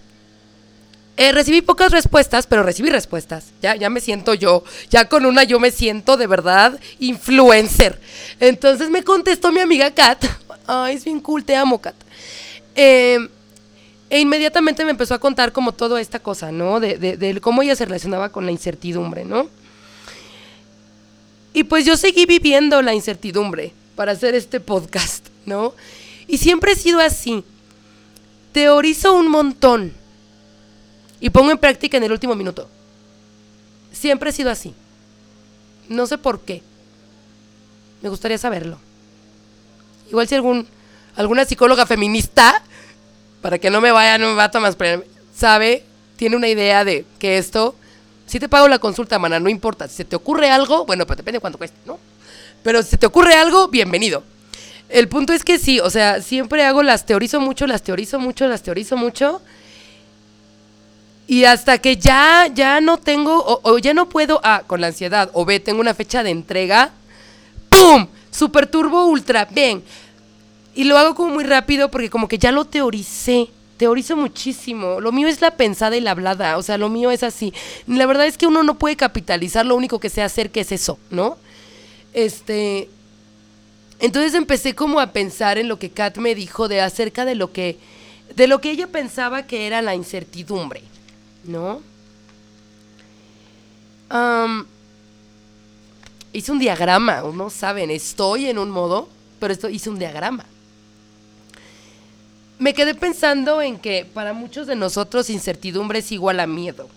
eh, 1.17 1.33
recibí 1.33 1.63
pocas 1.63 1.93
respuestas, 1.93 2.47
pero 2.47 2.63
recibí 2.63 2.91
respuestas. 2.91 3.47
Ya, 3.63 3.75
ya 3.75 3.89
me 3.89 4.01
siento 4.01 4.35
yo. 4.35 4.65
Ya 4.91 5.09
con 5.09 5.25
una 5.25 5.45
yo 5.45 5.59
me 5.59 5.71
siento 5.71 6.19
de 6.19 6.27
verdad 6.27 6.79
influencer. 6.99 7.99
Entonces 8.41 8.91
me 8.91 9.03
contestó 9.03 9.51
mi 9.51 9.61
amiga 9.61 9.91
Kat. 9.93 10.23
Ay, 10.67 10.97
es 10.97 11.05
bien 11.05 11.21
cool, 11.21 11.45
te 11.45 11.57
amo, 11.57 11.81
Kat. 11.81 11.95
Eh, 12.75 13.31
e 14.09 14.21
inmediatamente 14.21 14.85
me 14.85 14.93
empezó 14.93 15.15
a 15.15 15.19
contar 15.19 15.53
como 15.53 15.73
toda 15.73 16.01
esta 16.01 16.21
cosa, 16.21 16.53
¿no? 16.53 16.79
De, 16.79 17.39
cómo 17.41 17.63
ella 17.63 17.75
se 17.75 17.85
relacionaba 17.85 18.31
con 18.31 18.47
la 18.47 18.53
incertidumbre, 18.53 19.25
¿no? 19.25 19.49
Y 21.53 21.65
pues 21.65 21.85
yo 21.85 21.97
seguí 21.97 22.27
viviendo 22.27 22.83
la 22.83 22.95
incertidumbre 22.95 23.73
para 23.97 24.13
hacer 24.13 24.35
este 24.35 24.61
podcast, 24.61 25.27
¿no? 25.47 25.75
Y 26.29 26.39
siempre 26.39 26.73
he 26.73 26.77
sido 26.77 27.01
así. 27.01 27.45
Teorizo 28.53 29.15
un 29.15 29.29
montón 29.29 29.93
y 31.21 31.31
pongo 31.31 31.51
en 31.51 31.59
práctica 31.59 31.97
en 31.97 32.05
el 32.05 32.13
último 32.13 32.35
minuto. 32.35 32.69
Siempre 33.93 34.31
he 34.31 34.33
sido 34.33 34.51
así. 34.51 34.75
No 35.89 36.07
sé 36.07 36.19
por 36.19 36.41
qué. 36.41 36.63
Me 38.03 38.09
gustaría 38.09 38.39
saberlo. 38.39 38.79
Igual 40.11 40.29
si 40.29 40.35
algún, 40.35 40.67
alguna 41.17 41.45
psicóloga 41.45 41.87
feminista 41.87 42.63
para 43.47 43.61
que 43.61 43.71
no 43.71 43.81
me 43.81 43.93
vaya, 43.93 44.19
no 44.19 44.31
me 44.31 44.35
va 44.35 44.43
a 44.43 44.51
tomar, 44.51 44.75
sabe, 45.33 45.85
tiene 46.17 46.35
una 46.35 46.49
idea 46.49 46.85
de 46.85 47.05
que 47.21 47.39
esto, 47.39 47.77
si 48.27 48.41
te 48.41 48.49
pago 48.49 48.67
la 48.67 48.81
consulta, 48.81 49.21
mana, 49.21 49.39
no 49.39 49.49
importa. 49.49 49.87
Si 49.87 49.95
se 49.95 50.05
te 50.05 50.17
ocurre 50.17 50.51
algo, 50.51 50.85
bueno, 50.85 51.07
pues 51.07 51.17
depende 51.17 51.37
de 51.37 51.41
cuánto 51.41 51.57
cueste, 51.57 51.79
¿no? 51.87 51.97
Pero 52.65 52.83
si 52.83 52.97
te 52.97 53.07
ocurre 53.07 53.35
algo, 53.35 53.69
bienvenido. 53.69 54.25
El 54.89 55.07
punto 55.07 55.33
es 55.33 55.45
que 55.45 55.61
sí, 55.61 55.79
o 55.79 55.91
sea, 55.91 56.23
siempre 56.23 56.65
hago 56.65 56.83
las 56.83 57.07
teorizo 57.07 57.39
mucho, 57.39 57.69
las 57.69 57.83
teorizo 57.83 58.19
mucho, 58.19 58.49
las 58.49 58.65
teorizo 58.65 58.97
mucho. 58.97 59.41
Y 61.29 61.45
hasta 61.45 61.79
que 61.79 61.99
ya, 61.99 62.49
ya 62.53 62.81
no 62.81 62.97
tengo, 62.97 63.61
o, 63.63 63.79
ya 63.79 63.95
no 63.95 64.09
puedo, 64.09 64.41
ah, 64.43 64.65
con 64.67 64.81
la 64.81 64.89
ansiedad, 64.89 65.31
o 65.35 65.45
ve, 65.45 65.61
tengo 65.61 65.79
una 65.79 65.95
fecha 65.95 66.25
de 66.25 66.31
entrega, 66.31 66.91
¡pum! 67.69 68.09
Super 68.33 68.67
turbo 68.67 69.07
ultra, 69.07 69.47
ven. 69.49 69.85
Y 70.77 70.85
lo 70.85 70.99
hago 70.99 71.15
como 71.15 71.33
muy 71.33 71.45
rápido 71.45 71.91
porque 71.91 72.11
como 72.11 72.29
que 72.29 72.37
ya 72.39 72.53
lo 72.53 72.67
teoricé. 72.67 73.49
Teorizo 73.79 74.15
muchísimo. 74.15 75.01
Lo 75.01 75.11
mío 75.11 75.27
es 75.27 75.41
la 75.41 75.53
pensada 75.53 75.97
y 75.97 76.03
la 76.03 76.11
hablada. 76.11 76.59
O 76.59 76.63
sea, 76.63 76.77
lo 76.77 76.91
mío 76.91 77.11
es 77.11 77.23
así. 77.23 77.55
La 77.87 78.05
verdad 78.05 78.27
es 78.27 78.37
que 78.37 78.47
uno 78.47 78.63
no 78.63 78.79
puede 78.79 78.95
capitalizar 78.95 79.65
lo 79.65 79.75
único 79.75 79.99
que 79.99 80.11
sé 80.11 80.23
hacer, 80.23 80.51
es 80.55 80.73
eso, 80.73 80.99
¿no? 81.11 81.39
Este. 82.13 82.91
Entonces 84.01 84.35
empecé 84.35 84.75
como 84.75 85.01
a 85.01 85.13
pensar 85.13 85.57
en 85.57 85.69
lo 85.69 85.79
que 85.79 85.91
Kat 85.91 86.19
me 86.19 86.35
dijo 86.35 86.69
de 86.69 86.83
acerca 86.83 87.25
de 87.25 87.35
lo 87.35 87.53
que. 87.53 87.79
de 88.35 88.47
lo 88.47 88.61
que 88.61 88.71
ella 88.71 88.87
pensaba 88.87 89.47
que 89.47 89.67
era 89.67 89.81
la 89.81 89.95
incertidumbre. 89.95 90.83
¿No? 91.45 91.81
Hice 96.35 96.53
un 96.53 96.59
diagrama, 96.59 97.23
no 97.33 97.49
saben, 97.49 97.91
estoy 97.91 98.47
en 98.47 98.59
un 98.59 98.71
modo, 98.71 99.09
pero 99.41 99.55
esto 99.55 99.71
hice 99.71 99.89
un 99.89 99.99
diagrama. 99.99 100.45
Me 102.59 102.73
quedé 102.73 102.95
pensando 102.95 103.61
en 103.61 103.79
que 103.79 104.07
para 104.07 104.33
muchos 104.33 104.67
de 104.67 104.77
nosotros 104.77 105.29
incertidumbre 105.29 105.99
es 105.99 106.11
igual 106.11 106.41
a 106.41 106.47
miedo. 106.47 106.89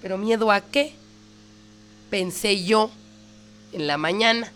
Pero 0.00 0.16
miedo 0.16 0.52
a 0.52 0.60
qué? 0.60 0.94
Pensé 2.10 2.62
yo 2.64 2.90
en 3.72 3.86
la 3.86 3.96
mañana. 3.96 4.52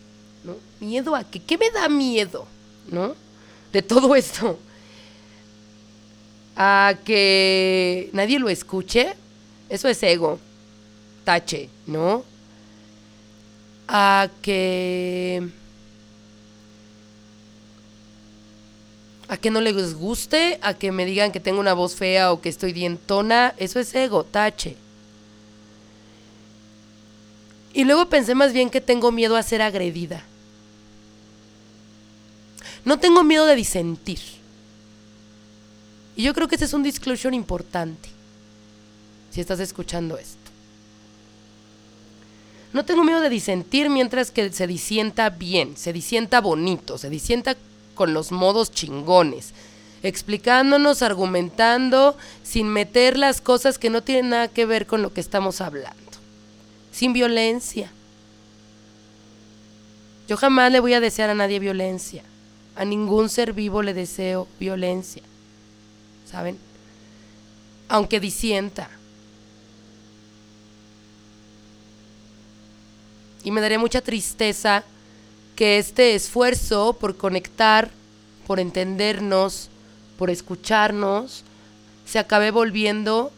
Miedo 0.81 1.17
a 1.17 1.25
qué? 1.25 1.41
¿Qué 1.41 1.59
me 1.59 1.71
da 1.71 1.89
miedo? 1.89 2.47
¿No? 2.89 3.15
De 3.73 3.83
todo 3.83 4.15
esto. 4.15 4.59
A 6.57 6.95
que 7.05 8.11
nadie 8.13 8.39
lo 8.39 8.49
escuche. 8.49 9.15
Eso 9.69 9.89
es 9.89 10.01
ego. 10.05 10.39
Tache, 11.25 11.69
¿no? 11.87 12.25
A 13.89 14.29
que 14.41 15.49
a 19.35 19.37
que 19.37 19.51
no 19.51 19.61
les 19.61 19.95
guste, 19.95 20.61
a 20.63 20.75
que 20.75 20.93
me 20.93 21.05
digan 21.05 21.33
que 21.33 21.41
tengo 21.41 21.59
una 21.59 21.75
voz 21.75 21.97
fea 21.97 22.31
o 22.31 22.41
que 22.41 22.49
estoy 22.49 22.73
dientona, 22.73 23.53
eso 23.57 23.81
es 23.81 23.93
ego, 23.93 24.23
tache. 24.23 24.77
Y 27.73 27.83
luego 27.83 28.09
pensé 28.09 28.37
más 28.37 28.53
bien 28.53 28.71
que 28.71 28.81
tengo 28.81 29.11
miedo 29.11 29.37
a 29.37 29.43
ser 29.43 29.61
agredida. 29.61 30.23
No 32.85 33.01
tengo 33.01 33.25
miedo 33.25 33.45
de 33.47 33.57
disentir. 33.57 34.21
Y 36.15 36.23
yo 36.23 36.33
creo 36.33 36.47
que 36.47 36.55
ese 36.55 36.67
es 36.67 36.73
un 36.73 36.85
disclosure 36.85 37.35
importante, 37.35 38.09
si 39.33 39.41
estás 39.41 39.59
escuchando 39.59 40.17
esto. 40.17 40.39
No 42.73 42.85
tengo 42.85 43.03
miedo 43.03 43.21
de 43.21 43.31
disentir 43.31 43.91
mientras 43.91 44.31
que 44.31 44.53
se 44.53 44.69
disienta 44.69 45.29
bien, 45.29 45.77
se 45.77 45.93
disienta 45.93 46.41
bonito, 46.41 46.99
se 46.99 47.11
disienta 47.11 47.57
con 47.95 48.15
los 48.15 48.33
modos 48.33 48.71
chingones, 48.73 49.53
explicándonos, 50.03 51.03
argumentando, 51.03 52.17
sin 52.43 52.69
meter 52.69 53.17
las 53.17 53.41
cosas 53.41 53.79
que 53.79 53.91
no 53.91 54.03
tienen 54.03 54.31
nada 54.31 54.49
que 54.49 54.67
ver 54.67 54.87
con 54.87 55.03
lo 55.03 55.13
que 55.13 55.21
estamos 55.21 55.61
hablando, 55.61 56.13
sin 56.93 57.13
violencia. 57.13 57.91
Yo 60.29 60.37
jamás 60.37 60.73
le 60.73 60.81
voy 60.81 60.95
a 60.95 61.01
desear 61.01 61.31
a 61.31 61.35
nadie 61.35 61.59
violencia, 61.59 62.23
a 62.77 62.85
ningún 62.85 63.29
ser 63.29 63.53
vivo 63.53 63.83
le 63.83 63.95
deseo 63.95 64.49
violencia, 64.59 65.23
¿saben? 66.31 66.59
Aunque 67.89 68.21
disienta. 68.21 68.89
Y 73.45 73.51
me 73.51 73.61
daría 73.61 73.79
mucha 73.79 74.01
tristeza 74.01 74.85
que 75.57 75.79
este 75.79 76.15
esfuerzo 76.15 76.95
por 76.95 77.17
conectar, 77.17 77.91
por 78.47 78.61
entendernos, 78.61 79.69
por 80.19 80.31
escucharnos, 80.31 81.45
se 82.05 82.19
acabe 82.19 82.51
volviendo, 82.51 83.33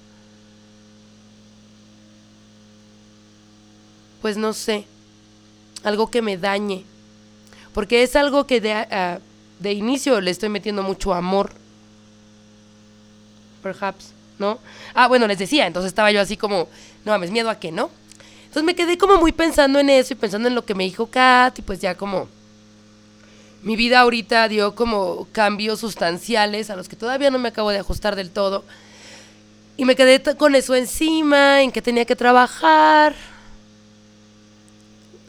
pues 4.23 4.37
no 4.37 4.53
sé, 4.53 4.87
algo 5.85 6.11
que 6.11 6.23
me 6.23 6.37
dañe. 6.37 6.85
Porque 7.73 8.03
es 8.03 8.17
algo 8.17 8.47
que 8.47 8.61
de, 8.61 8.75
uh, 8.75 9.21
de 9.63 9.73
inicio 9.73 10.21
le 10.21 10.31
estoy 10.31 10.49
metiendo 10.49 10.83
mucho 10.83 11.13
amor. 11.13 11.53
Perhaps, 13.63 14.13
¿no? 14.39 14.59
Ah, 14.95 15.09
bueno, 15.09 15.27
les 15.27 15.39
decía, 15.39 15.67
entonces 15.67 15.89
estaba 15.89 16.11
yo 16.11 16.21
así 16.21 16.37
como, 16.37 16.69
no 17.05 17.13
mames, 17.13 17.31
miedo 17.31 17.51
a 17.51 17.59
qué, 17.59 17.71
¿no? 17.71 17.91
Entonces 18.57 18.75
me 18.75 18.87
quedé 18.87 18.97
como 18.97 19.19
muy 19.19 19.33
pensando 19.33 19.79
en 19.79 19.91
eso 19.91 20.15
y 20.15 20.17
pensando 20.17 20.49
en 20.49 20.55
lo 20.55 20.65
que 20.65 20.75
me 20.75 20.85
dijo 20.85 21.09
Kat 21.09 21.59
y 21.59 21.61
pues 21.61 21.79
ya 21.79 21.95
como 21.95 22.27
mi 23.63 23.77
vida 23.77 24.01
ahorita 24.01 24.49
dio 24.49 24.75
como 24.75 25.29
cambios 25.31 25.81
sustanciales 25.81 26.71
a 26.71 26.77
los 26.77 26.89
que 26.89 26.97
todavía 26.97 27.31
no 27.31 27.39
me 27.39 27.49
acabo 27.49 27.69
de 27.69 27.81
ajustar 27.81 28.17
del 28.17 28.31
todo. 28.31 28.65
Y 29.77 29.85
me 29.85 29.95
quedé 29.95 30.23
con 30.39 30.55
eso 30.55 30.75
encima, 30.75 31.61
en 31.61 31.71
que 31.71 31.83
tenía 31.83 32.07
que 32.07 32.17
trabajar 32.17 33.15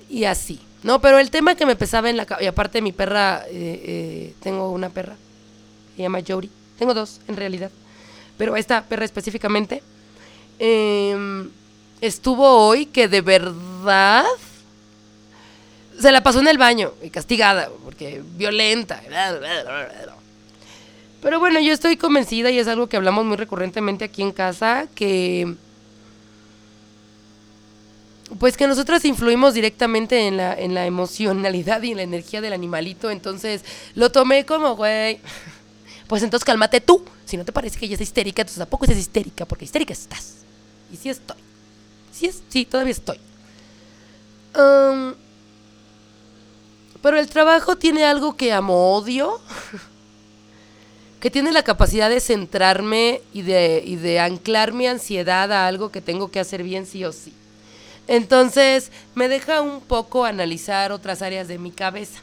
y 0.10 0.24
así, 0.24 0.62
¿no? 0.84 1.02
Pero 1.02 1.20
el 1.20 1.30
tema 1.30 1.56
que 1.56 1.66
me 1.66 1.76
pesaba 1.76 2.10
en 2.10 2.16
la 2.16 2.26
y 2.40 2.46
aparte 2.46 2.82
mi 2.82 2.94
perra, 2.94 3.44
eh, 3.50 3.52
eh, 3.52 4.34
tengo 4.40 4.72
una 4.72 4.88
perra, 4.88 5.18
se 5.98 6.02
llama 6.02 6.20
Jory, 6.26 6.50
tengo 6.80 6.94
dos 6.94 7.20
en 7.28 7.36
realidad, 7.36 7.72
pero 8.38 8.56
esta 8.56 8.84
perra 8.86 9.04
específicamente, 9.04 9.84
eh, 10.60 11.44
estuvo 12.02 12.68
hoy 12.68 12.86
que 12.86 13.08
de 13.08 13.22
verdad 13.22 14.26
se 16.00 16.12
la 16.12 16.22
pasó 16.22 16.40
en 16.40 16.48
el 16.48 16.58
baño 16.58 16.94
y 17.02 17.10
castigada 17.10 17.70
porque 17.84 18.22
violenta. 18.36 19.02
Pero 21.22 21.40
bueno, 21.40 21.60
yo 21.60 21.74
estoy 21.74 21.98
convencida 21.98 22.52
y 22.52 22.60
es 22.60 22.68
algo 22.68 22.88
que 22.88 22.98
hablamos 22.98 23.26
muy 23.26 23.38
recurrentemente 23.38 24.06
aquí 24.06 24.22
en 24.22 24.32
casa 24.32 24.88
que 24.94 25.56
pues 28.40 28.58
que 28.58 28.68
nosotras 28.68 29.06
influimos 29.06 29.54
directamente 29.54 30.28
en 30.28 30.38
la, 30.38 30.54
en 30.54 30.74
la 30.74 30.86
emocionalidad 30.86 31.82
y 31.82 31.92
en 31.92 31.98
la 31.98 32.04
energía 32.04 32.42
del 32.42 32.54
animalito, 32.54 33.10
entonces 33.10 33.64
lo 33.96 34.12
tomé 34.12 34.46
como, 34.46 34.76
güey, 34.76 35.20
pues 36.08 36.24
entonces 36.24 36.44
cálmate 36.44 36.82
tú, 36.82 37.04
si 37.26 37.38
no 37.38 37.46
te 37.46 37.54
parece 37.54 37.80
que 37.80 37.86
ella 37.86 37.96
es 37.96 38.02
histérica, 38.02 38.42
entonces 38.42 38.60
tampoco 38.60 38.86
es 38.86 38.98
histérica, 38.98 39.46
porque 39.46 39.64
histérica 39.64 39.94
estás, 39.94 40.40
y 40.92 40.98
sí 40.98 41.10
estoy. 41.10 41.38
Sí, 42.17 42.32
sí, 42.49 42.65
todavía 42.65 42.91
estoy. 42.91 43.19
Pero 47.01 47.19
el 47.19 47.30
trabajo 47.30 47.75
tiene 47.75 48.06
algo 48.06 48.36
que 48.36 48.51
amo 48.51 48.95
odio. 48.95 49.39
que 51.19 51.32
tiene 51.32 51.51
la 51.51 51.63
capacidad 51.63 52.10
de 52.10 52.19
centrarme 52.19 53.21
y 53.34 53.41
de, 53.41 54.19
anclar 54.19 54.71
mi 54.71 54.88
ansiedad 54.88 55.51
a 55.51 55.67
algo 55.67 55.91
que 55.91 56.01
tengo 56.01 56.30
que 56.30 56.39
hacer 56.39 56.63
bien 56.63 56.86
sí 56.86 57.03
o 57.06 57.12
sí. 57.12 57.34
Entonces 58.08 58.91
me 59.15 59.27
deja 59.27 59.62
un 59.62 59.82
poco 59.82 60.25
analizar 60.25 60.91
otras 60.91 61.21
áreas 61.21 61.47
de 61.47 61.58
mi 61.58 61.71
cabeza. 61.71 62.21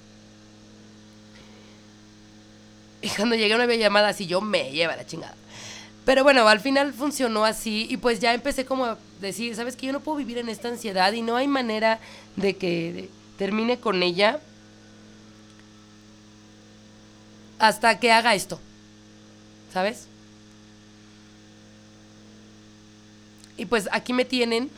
Y 3.03 3.11
cuando 3.11 3.35
llegué 3.35 3.55
una 3.55 3.67
llamada 3.67 4.09
así, 4.09 4.27
yo 4.27 4.41
me 4.41 4.71
lleva 4.71 4.97
la 4.97 5.07
chingada. 5.07 5.35
Pero 6.05 6.23
bueno, 6.23 6.47
al 6.47 6.61
final 6.61 6.93
funcionó 6.93 7.45
así 7.45 7.87
y 7.89 7.97
pues 7.97 8.21
ya 8.21 8.35
empecé 8.35 8.67
como 8.67 8.85
a 8.85 8.99
decir, 9.21 9.55
sabes 9.57 9.75
que 9.75 9.87
yo 9.87 9.93
no 9.93 10.01
puedo 10.01 10.19
vivir 10.19 10.39
en 10.39 10.51
esta 10.51 10.69
ansiedad 10.69 11.13
y 11.13 11.23
no 11.23 11.37
hay 11.37 11.49
manera 11.49 11.99
de 12.37 12.57
que 12.57 13.09
termine 13.39 13.81
con 13.81 14.03
ella 14.03 14.39
hasta 17.59 17.99
que 17.99 18.13
haga 18.13 18.35
esto, 18.35 18.61
¿sabes? 19.73 20.07
Y 23.57 23.65
pues 23.65 23.89
aquí 23.91 24.13
me 24.13 24.27
tienen 24.27 24.71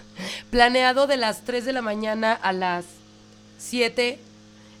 planeado 0.50 1.06
de 1.06 1.16
las 1.16 1.44
3 1.44 1.64
de 1.64 1.72
la 1.72 1.80
mañana 1.80 2.34
a 2.34 2.52
las 2.52 2.84
7, 3.58 4.18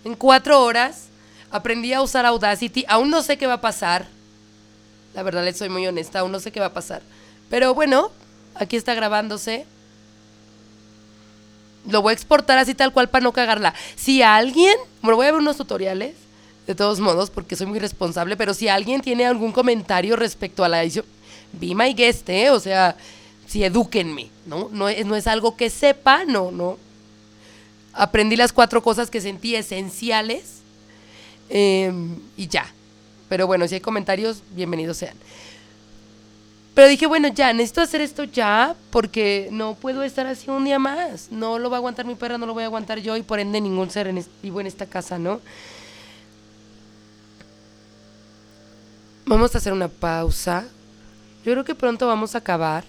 en 0.04 0.14
4 0.14 0.62
horas. 0.62 1.06
Aprendí 1.50 1.92
a 1.94 2.02
usar 2.02 2.26
Audacity, 2.26 2.84
aún 2.88 3.10
no 3.10 3.22
sé 3.22 3.38
qué 3.38 3.46
va 3.46 3.54
a 3.54 3.60
pasar 3.60 4.06
la 5.14 5.22
verdad, 5.22 5.44
les 5.44 5.56
soy 5.56 5.68
muy 5.68 5.86
honesta, 5.86 6.20
aún 6.20 6.32
no 6.32 6.40
sé 6.40 6.50
qué 6.50 6.60
va 6.60 6.66
a 6.66 6.72
pasar. 6.72 7.02
Pero 7.48 7.74
bueno, 7.74 8.10
aquí 8.54 8.76
está 8.76 8.94
grabándose. 8.94 9.66
Lo 11.88 12.02
voy 12.02 12.10
a 12.10 12.14
exportar 12.14 12.58
así 12.58 12.74
tal 12.74 12.92
cual 12.92 13.08
para 13.08 13.22
no 13.22 13.32
cagarla. 13.32 13.74
Si 13.94 14.22
alguien, 14.22 14.74
bueno, 15.02 15.16
voy 15.16 15.26
a 15.26 15.32
ver 15.32 15.40
unos 15.40 15.56
tutoriales, 15.56 16.14
de 16.66 16.74
todos 16.74 16.98
modos, 16.98 17.30
porque 17.30 17.56
soy 17.56 17.66
muy 17.66 17.78
responsable, 17.78 18.36
pero 18.36 18.54
si 18.54 18.68
alguien 18.68 19.02
tiene 19.02 19.26
algún 19.26 19.52
comentario 19.52 20.16
respecto 20.16 20.64
a 20.64 20.68
la 20.68 20.82
edición, 20.82 21.04
be 21.52 21.74
my 21.74 21.92
guest, 21.92 22.28
¿eh? 22.30 22.50
O 22.50 22.58
sea, 22.58 22.96
si 23.46 23.62
edúquenme, 23.62 24.30
¿no? 24.46 24.68
No 24.72 24.88
es, 24.88 25.04
no 25.04 25.14
es 25.14 25.26
algo 25.26 25.56
que 25.56 25.70
sepa, 25.70 26.24
no, 26.24 26.50
no. 26.50 26.78
Aprendí 27.92 28.36
las 28.36 28.52
cuatro 28.52 28.82
cosas 28.82 29.10
que 29.10 29.20
sentí 29.20 29.54
esenciales 29.54 30.60
em, 31.48 32.16
y 32.36 32.48
ya. 32.48 32.66
Pero 33.34 33.48
bueno, 33.48 33.66
si 33.66 33.74
hay 33.74 33.80
comentarios, 33.80 34.44
bienvenidos 34.52 34.98
sean. 34.98 35.16
Pero 36.72 36.86
dije, 36.86 37.08
bueno, 37.08 37.26
ya, 37.26 37.52
necesito 37.52 37.80
hacer 37.80 38.00
esto 38.00 38.22
ya 38.22 38.76
porque 38.90 39.48
no 39.50 39.74
puedo 39.74 40.04
estar 40.04 40.24
así 40.28 40.48
un 40.48 40.64
día 40.64 40.78
más. 40.78 41.32
No 41.32 41.58
lo 41.58 41.68
va 41.68 41.78
a 41.78 41.78
aguantar 41.78 42.06
mi 42.06 42.14
perra, 42.14 42.38
no 42.38 42.46
lo 42.46 42.54
voy 42.54 42.62
a 42.62 42.66
aguantar 42.66 43.00
yo 43.00 43.16
y 43.16 43.22
por 43.22 43.40
ende 43.40 43.60
ningún 43.60 43.90
ser 43.90 44.14
vivo 44.40 44.60
en 44.60 44.68
esta 44.68 44.86
casa, 44.86 45.18
¿no? 45.18 45.40
Vamos 49.26 49.52
a 49.52 49.58
hacer 49.58 49.72
una 49.72 49.88
pausa. 49.88 50.66
Yo 51.44 51.50
creo 51.50 51.64
que 51.64 51.74
pronto 51.74 52.06
vamos 52.06 52.36
a 52.36 52.38
acabar. 52.38 52.84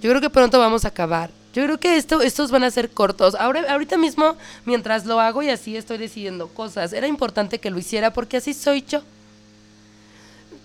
Yo 0.00 0.10
creo 0.10 0.20
que 0.20 0.30
pronto 0.30 0.60
vamos 0.60 0.84
a 0.84 0.88
acabar. 0.88 1.30
Yo 1.58 1.64
creo 1.64 1.80
que 1.80 1.96
esto, 1.96 2.22
estos 2.22 2.52
van 2.52 2.62
a 2.62 2.70
ser 2.70 2.88
cortos. 2.88 3.34
Ahora, 3.34 3.64
ahorita 3.68 3.98
mismo, 3.98 4.36
mientras 4.64 5.06
lo 5.06 5.18
hago 5.18 5.42
y 5.42 5.48
así 5.48 5.76
estoy 5.76 5.98
decidiendo 5.98 6.46
cosas, 6.46 6.92
era 6.92 7.08
importante 7.08 7.58
que 7.58 7.72
lo 7.72 7.80
hiciera 7.80 8.12
porque 8.12 8.36
así 8.36 8.54
soy 8.54 8.84
yo. 8.86 9.02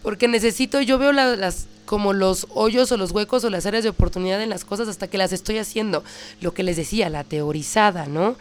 Porque 0.03 0.27
necesito, 0.27 0.81
yo 0.81 0.99
veo 0.99 1.11
las 1.11 1.65
como 1.87 2.13
los 2.13 2.45
hoyos 2.51 2.91
o 2.91 2.97
los 2.97 3.09
huecos 3.09 3.43
o 3.43 3.49
las 3.49 3.65
áreas 3.65 3.83
de 3.83 3.89
oportunidad 3.89 4.39
en 4.39 4.51
las 4.51 4.65
cosas 4.65 4.87
hasta 4.87 5.07
que 5.07 5.17
las 5.17 5.33
estoy 5.33 5.57
haciendo. 5.57 6.03
Lo 6.41 6.53
que 6.53 6.61
les 6.61 6.77
decía, 6.77 7.09
la 7.09 7.23
teorizada, 7.23 8.05
¿no? 8.05 8.35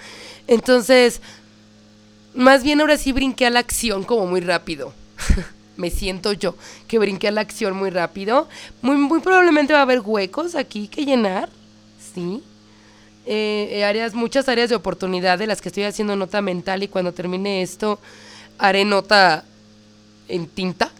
Entonces, 0.46 1.22
más 2.34 2.62
bien 2.62 2.82
ahora 2.82 2.98
sí 2.98 3.12
brinqué 3.12 3.46
a 3.46 3.50
la 3.50 3.60
acción 3.60 4.04
como 4.04 4.26
muy 4.26 4.42
rápido. 4.42 4.92
Me 5.78 5.88
siento 5.88 6.34
yo 6.34 6.54
que 6.86 6.98
brinqué 6.98 7.28
a 7.28 7.32
la 7.32 7.40
acción 7.40 7.74
muy 7.74 7.88
rápido. 7.88 8.46
Muy, 8.82 8.98
muy 8.98 9.20
probablemente 9.20 9.72
va 9.72 9.78
a 9.78 9.82
haber 9.84 10.00
huecos 10.00 10.54
aquí 10.54 10.86
que 10.86 11.06
llenar, 11.06 11.48
¿sí? 12.14 12.42
Eh, 13.26 13.68
eh, 13.72 13.84
áreas, 13.84 14.14
muchas 14.14 14.48
áreas 14.48 14.68
de 14.68 14.76
oportunidad 14.76 15.38
de 15.38 15.46
las 15.46 15.60
que 15.60 15.68
estoy 15.68 15.84
haciendo 15.84 16.16
nota 16.16 16.42
mental 16.42 16.82
y 16.82 16.88
cuando 16.88 17.12
termine 17.12 17.62
esto 17.62 18.00
haré 18.58 18.84
nota 18.84 19.44
en 20.28 20.46
tinta 20.46 20.90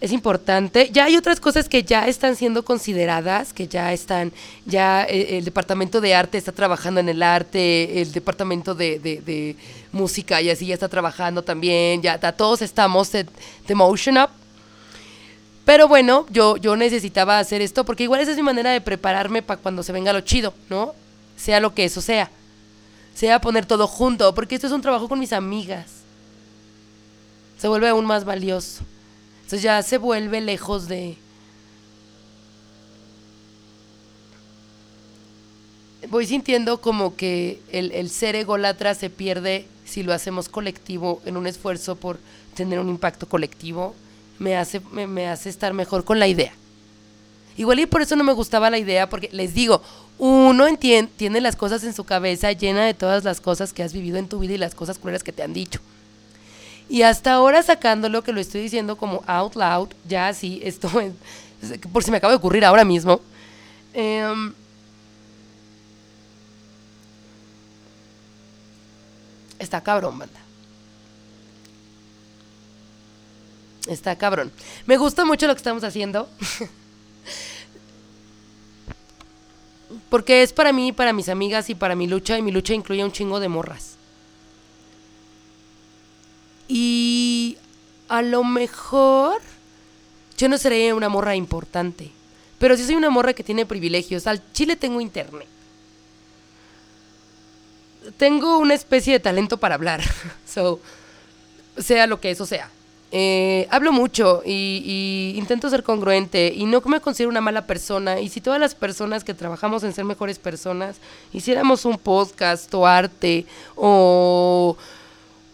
es 0.00 0.12
importante. 0.12 0.90
Ya 0.92 1.04
hay 1.04 1.16
otras 1.16 1.40
cosas 1.40 1.68
que 1.68 1.82
ya 1.82 2.06
están 2.06 2.36
siendo 2.36 2.64
consideradas, 2.64 3.52
que 3.52 3.66
ya 3.66 3.92
están, 3.92 4.32
ya 4.66 5.04
eh, 5.04 5.38
el, 5.38 5.44
departamento 5.44 6.00
de 6.00 6.14
arte 6.14 6.38
está 6.38 6.52
trabajando 6.52 7.00
en 7.00 7.08
el 7.08 7.22
arte, 7.22 8.02
el 8.02 8.12
departamento 8.12 8.74
de, 8.74 9.56
música 9.92 10.42
y 10.42 10.50
así 10.50 10.66
ya 10.66 10.74
está 10.74 10.88
trabajando 10.88 11.42
también, 11.42 12.02
ya, 12.02 12.18
todos 12.32 12.60
estamos 12.60 13.10
de, 13.12 13.26
motion 13.74 14.18
up. 14.18 14.30
Pero 15.66 15.88
bueno, 15.88 16.26
yo, 16.30 16.56
yo 16.56 16.76
necesitaba 16.76 17.40
hacer 17.40 17.60
esto 17.60 17.84
porque 17.84 18.04
igual 18.04 18.20
esa 18.20 18.30
es 18.30 18.36
mi 18.36 18.44
manera 18.44 18.70
de 18.70 18.80
prepararme 18.80 19.42
para 19.42 19.60
cuando 19.60 19.82
se 19.82 19.92
venga 19.92 20.12
lo 20.12 20.20
chido, 20.20 20.54
¿no? 20.70 20.94
Sea 21.36 21.58
lo 21.58 21.74
que 21.74 21.84
eso 21.84 22.00
sea. 22.00 22.30
Sea 23.14 23.40
poner 23.40 23.66
todo 23.66 23.88
junto, 23.88 24.32
porque 24.32 24.54
esto 24.54 24.68
es 24.68 24.72
un 24.72 24.80
trabajo 24.80 25.08
con 25.08 25.18
mis 25.18 25.32
amigas. 25.32 25.86
Se 27.58 27.66
vuelve 27.66 27.88
aún 27.88 28.06
más 28.06 28.24
valioso. 28.24 28.84
Entonces 29.38 29.62
ya 29.62 29.82
se 29.82 29.98
vuelve 29.98 30.40
lejos 30.40 30.86
de... 30.86 31.16
Voy 36.08 36.26
sintiendo 36.28 36.80
como 36.80 37.16
que 37.16 37.60
el, 37.72 38.08
ser 38.10 38.36
ególatra 38.36 38.94
se 38.94 39.10
pierde 39.10 39.66
si 39.84 40.04
lo 40.04 40.12
hacemos 40.12 40.48
colectivo 40.48 41.20
en 41.24 41.36
un 41.36 41.48
esfuerzo 41.48 41.96
por 41.96 42.20
tener 42.54 42.78
un 42.78 42.88
impacto 42.88 43.28
colectivo. 43.28 43.96
Me 44.38 44.56
hace, 44.56 44.80
me, 44.80 45.28
hace 45.28 45.48
estar 45.48 45.72
mejor 45.72 46.04
con 46.04 46.18
la 46.18 46.26
idea. 46.26 46.52
Igual 47.56 47.80
y 47.80 47.86
por 47.86 48.02
eso 48.02 48.16
no 48.16 48.24
me 48.24 48.34
gustaba 48.34 48.68
la 48.68 48.78
idea, 48.78 49.08
porque 49.08 49.30
les 49.32 49.54
digo, 49.54 49.82
uno 50.18 50.66
entiende, 50.66 51.10
tiene 51.16 51.40
las 51.40 51.56
cosas 51.56 51.84
en 51.84 51.94
su 51.94 52.04
cabeza 52.04 52.52
llena 52.52 52.84
de 52.84 52.94
todas 52.94 53.24
las 53.24 53.40
cosas 53.40 53.72
que 53.72 53.82
has 53.82 53.92
vivido 53.92 54.18
en 54.18 54.28
tu 54.28 54.38
vida 54.38 54.54
y 54.54 54.58
las 54.58 54.74
cosas 54.74 54.98
crueles 54.98 55.22
que 55.22 55.32
te 55.32 55.42
han 55.42 55.54
dicho. 55.54 55.80
Y 56.88 57.02
hasta 57.02 57.32
ahora 57.32 57.62
sacándolo, 57.62 58.22
que 58.22 58.32
lo 58.32 58.40
estoy 58.40 58.60
diciendo 58.60 58.96
como 58.96 59.22
out 59.26 59.56
loud, 59.56 59.88
ya 60.06 60.28
así, 60.28 60.60
esto, 60.62 60.90
por 61.92 62.04
si 62.04 62.10
me 62.10 62.18
acaba 62.18 62.32
de 62.32 62.36
ocurrir 62.36 62.64
ahora 62.64 62.84
mismo. 62.84 63.20
Em, 63.94 64.52
está 69.58 69.80
cabrón, 69.80 70.18
banda. 70.18 70.45
Está 73.86 74.16
cabrón. 74.16 74.52
Me 74.86 74.96
gusta 74.96 75.24
mucho 75.24 75.46
lo 75.46 75.54
que 75.54 75.58
estamos 75.58 75.84
haciendo. 75.84 76.28
Porque 80.10 80.42
es 80.42 80.52
para 80.52 80.72
mí, 80.72 80.92
para 80.92 81.12
mis 81.12 81.28
amigas 81.28 81.70
y 81.70 81.74
para 81.74 81.94
mi 81.94 82.06
lucha. 82.06 82.38
Y 82.38 82.42
mi 82.42 82.52
lucha 82.52 82.74
incluye 82.74 83.04
un 83.04 83.12
chingo 83.12 83.40
de 83.40 83.48
morras. 83.48 83.96
Y 86.68 87.58
a 88.08 88.22
lo 88.22 88.44
mejor 88.44 89.40
yo 90.36 90.48
no 90.48 90.58
seré 90.58 90.92
una 90.92 91.08
morra 91.08 91.34
importante, 91.36 92.10
pero 92.58 92.76
sí 92.76 92.84
soy 92.84 92.96
una 92.96 93.10
morra 93.10 93.32
que 93.32 93.44
tiene 93.44 93.66
privilegios. 93.66 94.26
Al 94.26 94.42
Chile 94.52 94.76
tengo 94.76 95.00
internet. 95.00 95.46
Tengo 98.18 98.58
una 98.58 98.74
especie 98.74 99.14
de 99.14 99.20
talento 99.20 99.58
para 99.58 99.74
hablar, 99.74 100.02
so, 100.46 100.80
sea 101.78 102.06
lo 102.06 102.20
que 102.20 102.30
eso 102.30 102.46
sea. 102.46 102.70
Eh, 103.18 103.66
hablo 103.70 103.92
mucho 103.92 104.42
y, 104.44 105.32
intento 105.36 105.70
ser 105.70 105.82
congruente 105.82 106.52
y 106.54 106.66
no 106.66 106.82
me 106.84 107.00
considero 107.00 107.30
una 107.30 107.40
mala 107.40 107.66
persona. 107.66 108.20
Y 108.20 108.28
si 108.28 108.42
todas 108.42 108.60
las 108.60 108.74
personas 108.74 109.24
que 109.24 109.32
trabajamos 109.32 109.84
en 109.84 109.94
ser 109.94 110.04
mejores 110.04 110.38
personas 110.38 110.96
hiciéramos 111.32 111.86
un 111.86 111.96
podcast 111.96 112.74
o 112.74 112.86
arte 112.86 113.46
o 113.74 114.76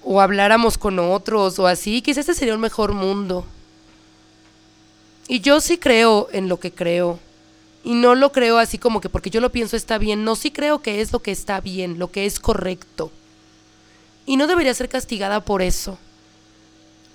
o 0.02 0.20
habláramos 0.20 0.76
con 0.76 0.98
otros 0.98 1.60
o 1.60 1.68
así, 1.68 2.02
quizás 2.02 2.22
este 2.22 2.34
sería 2.34 2.56
un 2.56 2.60
mejor 2.60 2.94
mundo. 2.94 3.46
Y 5.28 5.38
yo 5.38 5.60
sí 5.60 5.78
creo 5.78 6.26
en 6.32 6.48
lo 6.48 6.58
que 6.58 6.72
creo. 6.72 7.20
Y 7.84 7.94
no 7.94 8.16
lo 8.16 8.32
creo 8.32 8.58
así 8.58 8.76
como 8.76 9.00
que 9.00 9.08
porque 9.08 9.30
yo 9.30 9.40
lo 9.40 9.52
pienso 9.52 9.76
está 9.76 9.98
bien. 9.98 10.24
No, 10.24 10.34
sí 10.34 10.50
creo 10.50 10.82
que 10.82 11.00
es 11.00 11.12
lo 11.12 11.20
que 11.20 11.30
está 11.30 11.60
bien, 11.60 12.00
lo 12.00 12.10
que 12.10 12.26
es 12.26 12.40
correcto. 12.40 13.12
Y 14.26 14.36
no 14.36 14.48
debería 14.48 14.74
ser 14.74 14.88
castigada 14.88 15.44
por 15.44 15.62
eso. 15.62 15.96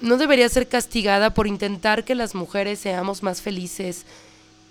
No 0.01 0.17
debería 0.17 0.47
ser 0.49 0.67
castigada 0.67 1.33
por 1.33 1.47
intentar 1.47 2.03
que 2.03 2.15
las 2.15 2.35
mujeres 2.35 2.79
seamos 2.79 3.23
más 3.23 3.41
felices 3.41 4.05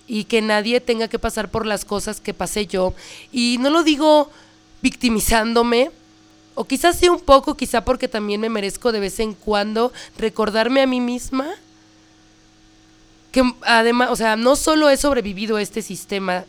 y 0.06 0.24
que 0.24 0.40
nadie 0.40 0.80
tenga 0.80 1.08
que 1.08 1.18
pasar 1.18 1.50
por 1.50 1.66
las 1.66 1.84
cosas 1.84 2.20
que 2.20 2.34
pasé 2.34 2.66
yo. 2.66 2.94
Y 3.32 3.58
no 3.60 3.70
lo 3.70 3.82
digo 3.82 4.30
victimizándome, 4.82 5.90
o 6.54 6.64
quizás 6.64 6.96
sí 6.96 7.08
un 7.08 7.20
poco, 7.20 7.56
quizá 7.56 7.84
porque 7.84 8.08
también 8.08 8.40
me 8.40 8.48
merezco 8.48 8.92
de 8.92 9.00
vez 9.00 9.20
en 9.20 9.34
cuando 9.34 9.92
recordarme 10.16 10.80
a 10.80 10.86
mí 10.86 11.00
misma 11.00 11.48
que 13.36 13.42
además, 13.62 14.08
o 14.10 14.16
sea, 14.16 14.34
no 14.36 14.56
solo 14.56 14.88
he 14.88 14.96
sobrevivido 14.96 15.56
a 15.56 15.62
este 15.62 15.82
sistema, 15.82 16.46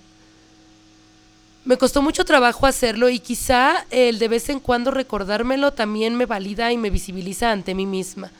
me 1.66 1.78
costó 1.78 2.02
mucho 2.02 2.24
trabajo 2.24 2.66
hacerlo 2.66 3.10
y 3.10 3.20
quizá 3.20 3.86
el 3.90 4.20
de 4.20 4.30
vez 4.30 4.48
en 4.48 4.62
cuando 4.62 4.90
recordármelo 4.90 5.74
también 5.74 6.16
me 6.16 6.26
valida 6.26 6.72
y 6.72 6.78
me 6.78 6.90
visibiliza 6.90 7.52
ante 7.52 7.76
mí 7.76 7.86
misma. 7.86 8.32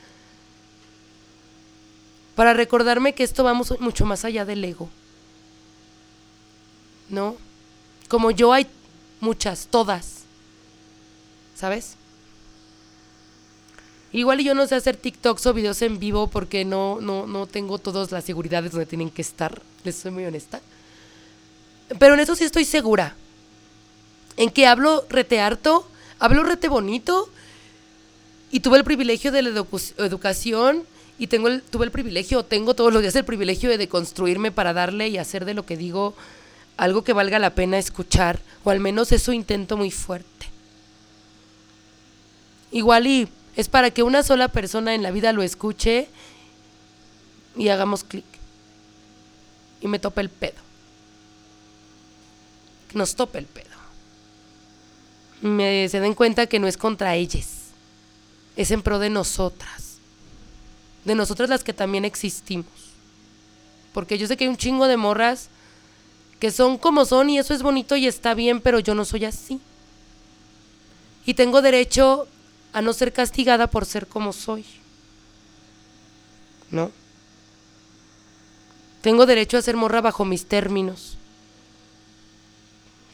Para 2.38 2.54
recordarme 2.54 3.16
que 3.16 3.24
esto 3.24 3.42
va 3.42 3.52
mucho 3.52 4.06
más 4.06 4.24
allá 4.24 4.44
del 4.44 4.64
ego. 4.64 4.88
¿No? 7.08 7.34
Como 8.06 8.30
yo 8.30 8.52
hay 8.52 8.68
muchas, 9.18 9.66
todas. 9.66 10.18
¿sabes? 11.58 11.94
Igual 14.12 14.38
yo 14.40 14.54
no 14.54 14.66
sé 14.66 14.76
hacer 14.76 14.96
TikToks 14.96 15.46
o 15.46 15.54
videos 15.54 15.82
en 15.82 15.98
vivo 15.98 16.28
porque 16.28 16.64
no, 16.64 17.00
no, 17.00 17.26
no 17.26 17.46
tengo 17.46 17.78
todas 17.78 18.12
las 18.12 18.24
seguridades 18.24 18.70
donde 18.70 18.86
tienen 18.86 19.10
que 19.10 19.22
estar, 19.22 19.60
les 19.82 19.96
soy 19.96 20.12
muy 20.12 20.24
honesta. 20.24 20.60
Pero 21.98 22.14
en 22.14 22.20
eso 22.20 22.36
sí 22.36 22.44
estoy 22.44 22.64
segura. 22.64 23.16
En 24.36 24.50
que 24.50 24.66
hablo 24.66 25.04
rete 25.10 25.40
harto, 25.40 25.86
hablo 26.20 26.44
rete 26.44 26.68
bonito 26.68 27.28
y 28.52 28.60
tuve 28.60 28.78
el 28.78 28.84
privilegio 28.84 29.32
de 29.32 29.42
la 29.42 29.66
educación 29.98 30.84
y 31.18 31.26
tengo 31.26 31.48
el, 31.48 31.62
tuve 31.62 31.84
el 31.84 31.90
privilegio, 31.90 32.44
tengo 32.44 32.74
todos 32.74 32.92
los 32.92 33.02
días 33.02 33.16
el 33.16 33.24
privilegio 33.24 33.68
de 33.68 33.78
deconstruirme 33.78 34.52
para 34.52 34.72
darle 34.72 35.08
y 35.08 35.18
hacer 35.18 35.44
de 35.44 35.54
lo 35.54 35.66
que 35.66 35.76
digo 35.76 36.14
algo 36.76 37.02
que 37.02 37.12
valga 37.12 37.40
la 37.40 37.54
pena 37.54 37.76
escuchar, 37.76 38.38
o 38.62 38.70
al 38.70 38.78
menos 38.78 39.10
eso 39.10 39.32
intento 39.32 39.76
muy 39.76 39.90
fuerte. 39.90 40.46
Igual 42.70 43.06
y 43.08 43.28
es 43.56 43.68
para 43.68 43.90
que 43.90 44.04
una 44.04 44.22
sola 44.22 44.48
persona 44.48 44.94
en 44.94 45.02
la 45.02 45.10
vida 45.10 45.32
lo 45.32 45.42
escuche 45.42 46.08
y 47.56 47.68
hagamos 47.68 48.04
clic. 48.04 48.24
Y 49.80 49.88
me 49.88 49.98
tope 49.98 50.20
el 50.20 50.28
pedo. 50.28 50.60
Nos 52.94 53.16
tope 53.16 53.38
el 53.38 53.46
pedo. 53.46 53.66
Me, 55.40 55.88
se 55.88 55.98
den 56.00 56.14
cuenta 56.14 56.46
que 56.46 56.60
no 56.60 56.68
es 56.68 56.76
contra 56.76 57.16
ellas. 57.16 57.70
Es 58.56 58.70
en 58.70 58.82
pro 58.82 58.98
de 59.00 59.10
nosotras. 59.10 59.87
De 61.04 61.14
nosotras 61.14 61.48
las 61.48 61.64
que 61.64 61.72
también 61.72 62.04
existimos. 62.04 62.66
Porque 63.92 64.18
yo 64.18 64.26
sé 64.26 64.36
que 64.36 64.44
hay 64.44 64.48
un 64.48 64.56
chingo 64.56 64.86
de 64.86 64.96
morras 64.96 65.48
que 66.38 66.50
son 66.50 66.78
como 66.78 67.04
son 67.04 67.30
y 67.30 67.38
eso 67.38 67.52
es 67.54 67.62
bonito 67.62 67.96
y 67.96 68.06
está 68.06 68.34
bien, 68.34 68.60
pero 68.60 68.78
yo 68.78 68.94
no 68.94 69.04
soy 69.04 69.24
así. 69.24 69.60
Y 71.26 71.34
tengo 71.34 71.62
derecho 71.62 72.28
a 72.72 72.80
no 72.80 72.92
ser 72.92 73.12
castigada 73.12 73.66
por 73.66 73.84
ser 73.84 74.06
como 74.06 74.32
soy. 74.32 74.64
¿No? 76.70 76.90
Tengo 79.02 79.26
derecho 79.26 79.56
a 79.56 79.62
ser 79.62 79.76
morra 79.76 80.00
bajo 80.00 80.24
mis 80.24 80.46
términos. 80.46 81.16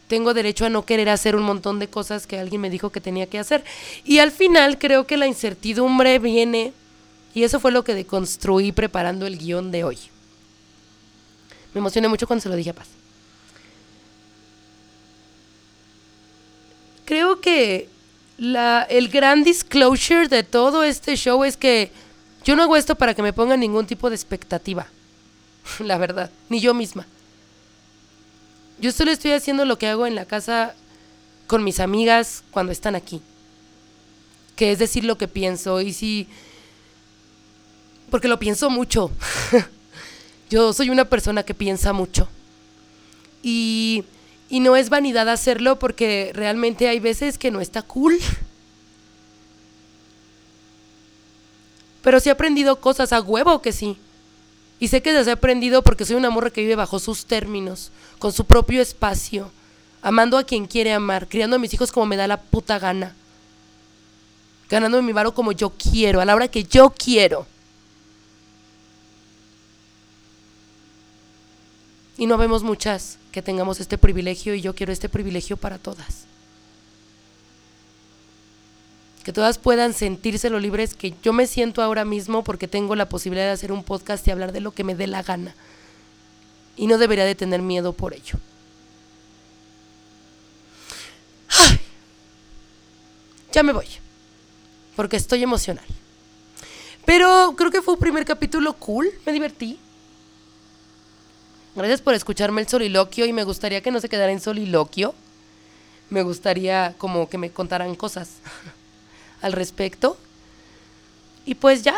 Tengo 0.08 0.34
derecho 0.34 0.66
a 0.66 0.70
no 0.70 0.84
querer 0.84 1.08
hacer 1.08 1.34
un 1.34 1.42
montón 1.42 1.78
de 1.78 1.88
cosas 1.88 2.26
que 2.26 2.38
alguien 2.38 2.60
me 2.60 2.70
dijo 2.70 2.90
que 2.90 3.00
tenía 3.00 3.26
que 3.26 3.38
hacer. 3.38 3.64
Y 4.04 4.18
al 4.18 4.30
final 4.30 4.78
creo 4.78 5.06
que 5.06 5.16
la 5.16 5.26
incertidumbre 5.26 6.18
viene, 6.18 6.72
y 7.34 7.42
eso 7.42 7.58
fue 7.60 7.72
lo 7.72 7.84
que 7.84 7.94
deconstruí 7.94 8.72
preparando 8.72 9.26
el 9.26 9.38
guion 9.38 9.70
de 9.70 9.84
hoy. 9.84 9.98
Me 11.74 11.80
emocioné 11.80 12.08
mucho 12.08 12.26
cuando 12.26 12.42
se 12.42 12.48
lo 12.48 12.54
dije 12.54 12.70
a 12.70 12.74
Paz. 12.74 12.86
Creo 17.04 17.40
que 17.40 17.88
el 18.38 19.08
gran 19.08 19.44
disclosure 19.44 20.28
de 20.28 20.42
todo 20.44 20.84
este 20.84 21.16
show 21.16 21.44
es 21.44 21.56
que 21.56 21.90
yo 22.44 22.56
no 22.56 22.62
hago 22.62 22.76
esto 22.76 22.94
para 22.94 23.14
que 23.14 23.22
me 23.22 23.32
pongan 23.32 23.60
ningún 23.60 23.86
tipo 23.86 24.08
de 24.08 24.16
expectativa. 24.16 24.86
La 25.80 25.98
verdad, 25.98 26.30
ni 26.48 26.60
yo 26.60 26.74
misma. 26.74 27.06
Yo 28.78 28.92
solo 28.92 29.10
estoy 29.10 29.32
haciendo 29.32 29.64
lo 29.64 29.78
que 29.78 29.88
hago 29.88 30.06
en 30.06 30.14
la 30.14 30.24
casa 30.24 30.74
con 31.46 31.64
mis 31.64 31.80
amigas 31.80 32.42
cuando 32.50 32.72
están 32.72 32.94
aquí. 32.94 33.20
Que 34.56 34.72
es 34.72 34.78
decir 34.78 35.04
lo 35.04 35.18
que 35.18 35.28
pienso. 35.28 35.80
Y 35.80 35.92
si. 35.92 36.28
Porque 38.10 38.28
lo 38.28 38.38
pienso 38.38 38.70
mucho. 38.70 39.10
yo 40.50 40.72
soy 40.72 40.90
una 40.90 41.04
persona 41.04 41.42
que 41.42 41.54
piensa 41.54 41.92
mucho. 41.92 42.28
Y 43.42 44.04
y 44.48 44.60
no 44.60 44.76
es 44.76 44.88
vanidad 44.88 45.28
hacerlo 45.28 45.78
porque 45.78 46.30
realmente 46.34 46.88
hay 46.88 47.00
veces 47.00 47.38
que 47.38 47.50
no 47.50 47.60
está 47.60 47.82
cool. 47.82 48.18
Pero 52.02 52.20
sí 52.20 52.28
he 52.28 52.32
aprendido 52.32 52.80
cosas 52.80 53.12
a 53.12 53.20
huevo 53.20 53.62
que 53.62 53.72
sí. 53.72 53.96
Y 54.78 54.88
sé 54.88 55.02
que 55.02 55.12
las 55.12 55.26
he 55.26 55.32
aprendido 55.32 55.82
porque 55.82 56.04
soy 56.04 56.16
una 56.16 56.30
morra 56.30 56.50
que 56.50 56.60
vive 56.60 56.76
bajo 56.76 56.98
sus 56.98 57.26
términos, 57.26 57.90
con 58.18 58.32
su 58.32 58.44
propio 58.44 58.82
espacio, 58.82 59.50
amando 60.02 60.36
a 60.36 60.44
quien 60.44 60.66
quiere 60.66 60.92
amar, 60.92 61.26
criando 61.28 61.56
a 61.56 61.58
mis 61.58 61.72
hijos 61.72 61.90
como 61.90 62.06
me 62.06 62.16
da 62.16 62.26
la 62.26 62.40
puta 62.40 62.78
gana. 62.78 63.16
Ganando 64.68 65.00
mi 65.02 65.12
varo 65.12 65.34
como 65.34 65.52
yo 65.52 65.70
quiero, 65.70 66.20
a 66.20 66.24
la 66.24 66.34
hora 66.34 66.48
que 66.48 66.64
yo 66.64 66.90
quiero. 66.90 67.46
Y 72.16 72.26
no 72.26 72.38
vemos 72.38 72.62
muchas 72.62 73.18
que 73.32 73.42
tengamos 73.42 73.80
este 73.80 73.98
privilegio 73.98 74.54
y 74.54 74.60
yo 74.60 74.74
quiero 74.74 74.92
este 74.92 75.08
privilegio 75.08 75.56
para 75.56 75.78
todas. 75.78 76.26
Que 79.24 79.32
todas 79.32 79.58
puedan 79.58 79.94
sentirse 79.94 80.50
lo 80.50 80.60
libres 80.60 80.94
que 80.94 81.14
yo 81.22 81.32
me 81.32 81.46
siento 81.46 81.82
ahora 81.82 82.04
mismo 82.04 82.44
porque 82.44 82.68
tengo 82.68 82.94
la 82.94 83.08
posibilidad 83.08 83.46
de 83.46 83.52
hacer 83.52 83.72
un 83.72 83.82
podcast 83.82 84.26
y 84.28 84.30
hablar 84.30 84.52
de 84.52 84.60
lo 84.60 84.72
que 84.72 84.84
me 84.84 84.94
dé 84.94 85.06
la 85.06 85.22
gana. 85.22 85.54
Y 86.76 86.86
no 86.86 86.98
debería 86.98 87.24
de 87.24 87.34
tener 87.34 87.62
miedo 87.62 87.92
por 87.92 88.14
ello. 88.14 88.38
ya 93.52 93.62
me 93.62 93.72
voy. 93.72 93.86
Porque 94.94 95.16
estoy 95.16 95.42
emocional. 95.42 95.84
Pero 97.04 97.54
creo 97.56 97.70
que 97.70 97.82
fue 97.82 97.94
un 97.94 98.00
primer 98.00 98.24
capítulo 98.24 98.74
cool. 98.74 99.10
Me 99.26 99.32
divertí. 99.32 99.78
Gracias 101.76 102.00
por 102.00 102.14
escucharme 102.14 102.60
el 102.60 102.68
soliloquio 102.68 103.26
y 103.26 103.32
me 103.32 103.42
gustaría 103.42 103.80
que 103.80 103.90
no 103.90 104.00
se 104.00 104.08
quedara 104.08 104.30
en 104.30 104.40
soliloquio. 104.40 105.12
Me 106.08 106.22
gustaría 106.22 106.94
como 106.98 107.28
que 107.28 107.36
me 107.36 107.50
contaran 107.50 107.96
cosas 107.96 108.28
al 109.42 109.52
respecto. 109.52 110.16
Y 111.44 111.56
pues 111.56 111.82
ya, 111.82 111.96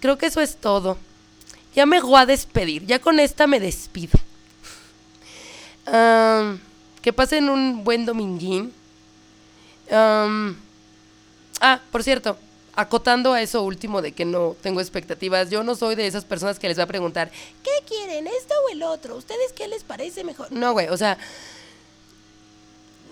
creo 0.00 0.18
que 0.18 0.26
eso 0.26 0.40
es 0.40 0.56
todo. 0.56 0.98
Ya 1.74 1.86
me 1.86 2.00
voy 2.00 2.20
a 2.20 2.26
despedir, 2.26 2.84
ya 2.84 2.98
con 2.98 3.20
esta 3.20 3.46
me 3.46 3.60
despido. 3.60 4.18
que 5.84 7.12
pasen 7.12 7.48
un 7.48 7.84
buen 7.84 8.06
dominguín. 8.06 8.72
ah, 9.88 11.80
por 11.92 12.02
cierto, 12.02 12.36
acotando 12.76 13.32
a 13.32 13.42
eso 13.42 13.62
último 13.62 14.02
de 14.02 14.12
que 14.12 14.24
no 14.24 14.54
tengo 14.60 14.80
expectativas, 14.80 15.50
yo 15.50 15.64
no 15.64 15.74
soy 15.74 15.94
de 15.94 16.06
esas 16.06 16.24
personas 16.24 16.58
que 16.58 16.68
les 16.68 16.78
va 16.78 16.84
a 16.84 16.86
preguntar, 16.86 17.30
¿qué 17.64 17.70
quieren, 17.86 18.26
esto 18.26 18.54
o 18.66 18.72
el 18.72 18.82
otro? 18.82 19.16
¿Ustedes 19.16 19.52
qué 19.54 19.66
les 19.66 19.82
parece 19.82 20.22
mejor? 20.22 20.52
No, 20.52 20.72
güey, 20.72 20.88
o 20.88 20.96
sea, 20.96 21.18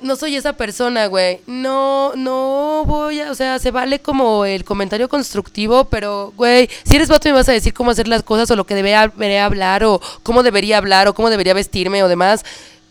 no 0.03 0.17
soy 0.17 0.37
esa 0.37 0.53
persona, 0.53 1.07
güey. 1.07 1.41
No, 1.47 2.13
no 2.15 2.85
voy 2.87 3.21
a, 3.21 3.31
o 3.31 3.35
sea, 3.35 3.59
se 3.59 3.71
vale 3.71 4.01
como 4.01 4.45
el 4.45 4.65
comentario 4.65 5.09
constructivo, 5.09 5.87
pero, 5.87 6.33
güey, 6.37 6.69
si 6.85 6.97
eres 6.97 7.09
vato 7.09 7.29
me 7.29 7.35
vas 7.35 7.49
a 7.49 7.53
decir 7.53 7.73
cómo 7.73 7.91
hacer 7.91 8.07
las 8.07 8.23
cosas 8.23 8.51
o 8.51 8.57
lo 8.57 8.67
que 8.67 8.75
debería, 8.75 9.45
hablar 9.45 9.85
o 9.85 10.01
cómo 10.23 10.43
debería 10.43 10.77
hablar 10.77 11.09
o 11.09 11.15
cómo 11.15 11.31
debería 11.31 11.55
vestirme 11.55 12.03
o 12.03 12.09
demás, 12.09 12.45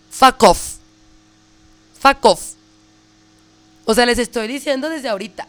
fuck 0.10 0.42
off. 0.44 0.76
Fuck 2.00 2.26
off. 2.26 2.42
O 3.86 3.94
sea, 3.94 4.06
les 4.06 4.18
estoy 4.18 4.48
diciendo 4.48 4.90
desde 4.90 5.10
ahorita 5.10 5.48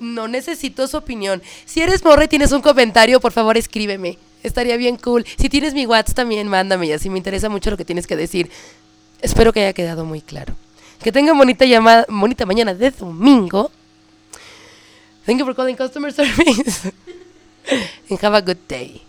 no 0.00 0.28
necesito 0.28 0.86
su 0.86 0.96
opinión. 0.96 1.42
Si 1.64 1.80
eres 1.80 2.04
morra 2.04 2.24
y 2.24 2.28
tienes 2.28 2.52
un 2.52 2.60
comentario, 2.60 3.20
por 3.20 3.32
favor 3.32 3.56
escríbeme. 3.56 4.18
Estaría 4.42 4.76
bien 4.76 4.96
cool. 4.96 5.24
Si 5.38 5.48
tienes 5.48 5.72
mi 5.74 5.86
WhatsApp 5.86 6.16
también, 6.16 6.48
mándame. 6.48 6.86
Y 6.86 6.92
así 6.92 7.08
me 7.08 7.18
interesa 7.18 7.48
mucho 7.48 7.70
lo 7.70 7.76
que 7.76 7.84
tienes 7.84 8.06
que 8.06 8.16
decir. 8.16 8.50
Espero 9.22 9.52
que 9.52 9.60
haya 9.60 9.72
quedado 9.72 10.04
muy 10.04 10.20
claro. 10.20 10.54
Que 11.02 11.12
tengan 11.12 11.36
bonita 11.38 11.64
llamada, 11.64 12.04
bonita 12.08 12.44
mañana 12.44 12.74
de 12.74 12.90
domingo. 12.90 13.70
Thank 15.24 15.38
you 15.38 15.46
for 15.46 15.54
calling 15.54 15.76
customer 15.76 16.12
service. 16.12 16.92
and 18.10 18.20
have 18.20 18.34
a 18.34 18.42
good 18.42 18.58
day. 18.68 19.03